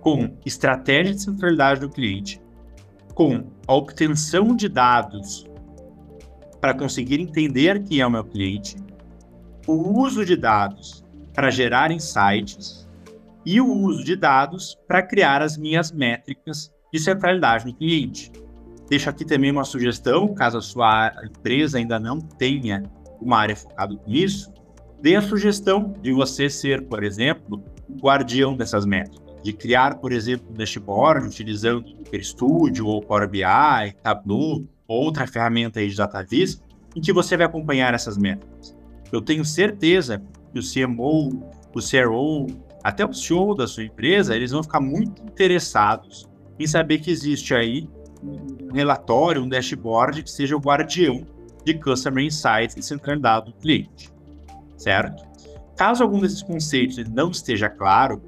com 0.00 0.36
estratégia 0.44 1.14
de 1.14 1.22
centralidade 1.22 1.80
do 1.80 1.88
cliente, 1.88 2.40
com 3.14 3.44
a 3.66 3.74
obtenção 3.74 4.54
de 4.54 4.68
dados 4.68 5.46
para 6.64 6.72
conseguir 6.72 7.20
entender 7.20 7.84
quem 7.84 8.00
é 8.00 8.06
o 8.06 8.10
meu 8.10 8.24
cliente, 8.24 8.76
o 9.66 10.00
uso 10.00 10.24
de 10.24 10.34
dados 10.34 11.04
para 11.34 11.50
gerar 11.50 11.90
insights 11.90 12.88
e 13.44 13.60
o 13.60 13.70
uso 13.70 14.02
de 14.02 14.16
dados 14.16 14.74
para 14.88 15.02
criar 15.02 15.42
as 15.42 15.58
minhas 15.58 15.92
métricas 15.92 16.72
de 16.90 16.98
centralidade 16.98 17.66
no 17.66 17.74
cliente. 17.74 18.32
Deixo 18.88 19.10
aqui 19.10 19.26
também 19.26 19.50
uma 19.50 19.64
sugestão, 19.64 20.32
caso 20.32 20.56
a 20.56 20.62
sua 20.62 21.12
empresa 21.22 21.76
ainda 21.76 22.00
não 22.00 22.18
tenha 22.18 22.82
uma 23.20 23.40
área 23.40 23.56
focada 23.56 23.94
nisso, 24.06 24.50
dê 25.02 25.16
a 25.16 25.20
sugestão 25.20 25.92
de 26.00 26.14
você 26.14 26.48
ser, 26.48 26.86
por 26.86 27.04
exemplo, 27.04 27.62
o 27.86 28.00
guardião 28.00 28.56
dessas 28.56 28.86
métricas, 28.86 29.36
de 29.42 29.52
criar, 29.52 29.96
por 29.96 30.12
exemplo, 30.12 30.46
um 30.50 30.54
dashboard 30.54 31.26
utilizando 31.26 31.84
o 32.10 32.24
Studio 32.24 32.86
ou 32.86 33.02
Power 33.02 33.28
BI, 33.28 33.42
Tableau, 34.02 34.64
outra 34.86 35.26
ferramenta 35.26 35.80
aí 35.80 35.88
de 35.88 35.96
DataVis, 35.96 36.62
em 36.94 37.00
que 37.00 37.12
você 37.12 37.36
vai 37.36 37.46
acompanhar 37.46 37.94
essas 37.94 38.16
métricas. 38.16 38.76
Eu 39.10 39.20
tenho 39.20 39.44
certeza 39.44 40.22
que 40.52 40.58
o 40.58 40.62
CMO, 40.62 41.50
o 41.74 41.80
CRO, 41.80 42.46
até 42.82 43.04
o 43.04 43.12
CEO 43.12 43.54
da 43.54 43.66
sua 43.66 43.84
empresa, 43.84 44.36
eles 44.36 44.50
vão 44.50 44.62
ficar 44.62 44.80
muito 44.80 45.22
interessados 45.22 46.28
em 46.58 46.66
saber 46.66 46.98
que 46.98 47.10
existe 47.10 47.54
aí 47.54 47.88
um 48.22 48.72
relatório, 48.72 49.42
um 49.42 49.48
dashboard 49.48 50.22
que 50.22 50.30
seja 50.30 50.56
o 50.56 50.60
guardião 50.60 51.26
de 51.64 51.74
Customer 51.74 52.24
Insights 52.24 52.76
e 52.76 52.82
centralidade 52.82 53.46
do 53.46 53.52
cliente, 53.54 54.12
certo? 54.76 55.24
Caso 55.76 56.02
algum 56.02 56.20
desses 56.20 56.42
conceitos 56.42 56.96
não 57.08 57.30
esteja 57.30 57.68
claro, 57.68 58.22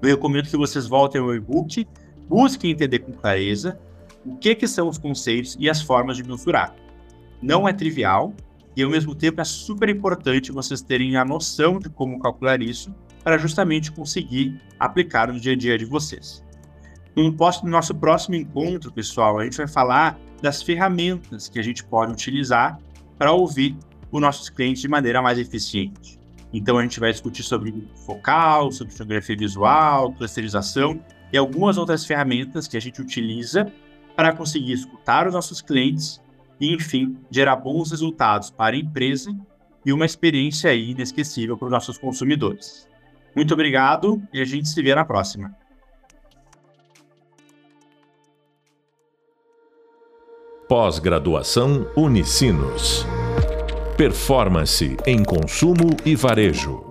eu 0.00 0.08
recomendo 0.08 0.48
que 0.48 0.56
vocês 0.56 0.86
voltem 0.86 1.20
ao 1.20 1.34
e-book, 1.34 1.86
busquem 2.28 2.70
entender 2.70 3.00
com 3.00 3.12
clareza 3.12 3.78
o 4.32 4.36
que, 4.36 4.54
que 4.54 4.66
são 4.66 4.88
os 4.88 4.98
conceitos 4.98 5.56
e 5.58 5.68
as 5.68 5.80
formas 5.80 6.16
de 6.16 6.24
mensurar. 6.24 6.74
Não 7.40 7.68
é 7.68 7.72
trivial 7.72 8.34
e, 8.76 8.82
ao 8.82 8.90
mesmo 8.90 9.14
tempo, 9.14 9.40
é 9.40 9.44
super 9.44 9.88
importante 9.88 10.52
vocês 10.52 10.80
terem 10.80 11.16
a 11.16 11.24
noção 11.24 11.78
de 11.78 11.88
como 11.88 12.18
calcular 12.18 12.62
isso 12.62 12.94
para 13.24 13.38
justamente 13.38 13.90
conseguir 13.92 14.60
aplicar 14.78 15.32
no 15.32 15.40
dia 15.40 15.52
a 15.52 15.56
dia 15.56 15.78
de 15.78 15.84
vocês. 15.84 16.44
No 17.16 17.34
nosso 17.64 17.94
próximo 17.94 18.36
encontro, 18.36 18.92
pessoal, 18.92 19.38
a 19.38 19.44
gente 19.44 19.56
vai 19.56 19.66
falar 19.66 20.18
das 20.40 20.62
ferramentas 20.62 21.48
que 21.48 21.58
a 21.58 21.62
gente 21.62 21.84
pode 21.84 22.12
utilizar 22.12 22.78
para 23.18 23.32
ouvir 23.32 23.76
os 24.10 24.20
nossos 24.20 24.48
clientes 24.48 24.80
de 24.80 24.88
maneira 24.88 25.20
mais 25.20 25.38
eficiente. 25.38 26.18
Então 26.52 26.78
a 26.78 26.82
gente 26.82 26.98
vai 26.98 27.12
discutir 27.12 27.42
sobre 27.42 27.86
focal, 28.06 28.70
sobre 28.72 28.92
fotografia 28.92 29.36
visual, 29.36 30.12
clusterização 30.12 31.00
e 31.32 31.36
algumas 31.36 31.76
outras 31.76 32.06
ferramentas 32.06 32.66
que 32.66 32.76
a 32.76 32.80
gente 32.80 33.02
utiliza 33.02 33.70
para 34.18 34.32
conseguir 34.32 34.72
escutar 34.72 35.28
os 35.28 35.32
nossos 35.32 35.62
clientes 35.62 36.20
e, 36.60 36.74
enfim, 36.74 37.16
gerar 37.30 37.54
bons 37.54 37.92
resultados 37.92 38.50
para 38.50 38.74
a 38.74 38.78
empresa 38.78 39.32
e 39.86 39.92
uma 39.92 40.04
experiência 40.04 40.74
inesquecível 40.74 41.56
para 41.56 41.66
os 41.66 41.70
nossos 41.70 41.96
consumidores. 41.96 42.88
Muito 43.36 43.54
obrigado 43.54 44.20
e 44.32 44.40
a 44.40 44.44
gente 44.44 44.68
se 44.68 44.82
vê 44.82 44.92
na 44.92 45.04
próxima. 45.04 45.54
Pós-graduação 50.68 51.88
Unicinos. 51.96 53.06
Performance 53.96 54.96
em 55.06 55.22
consumo 55.22 55.96
e 56.04 56.16
varejo. 56.16 56.87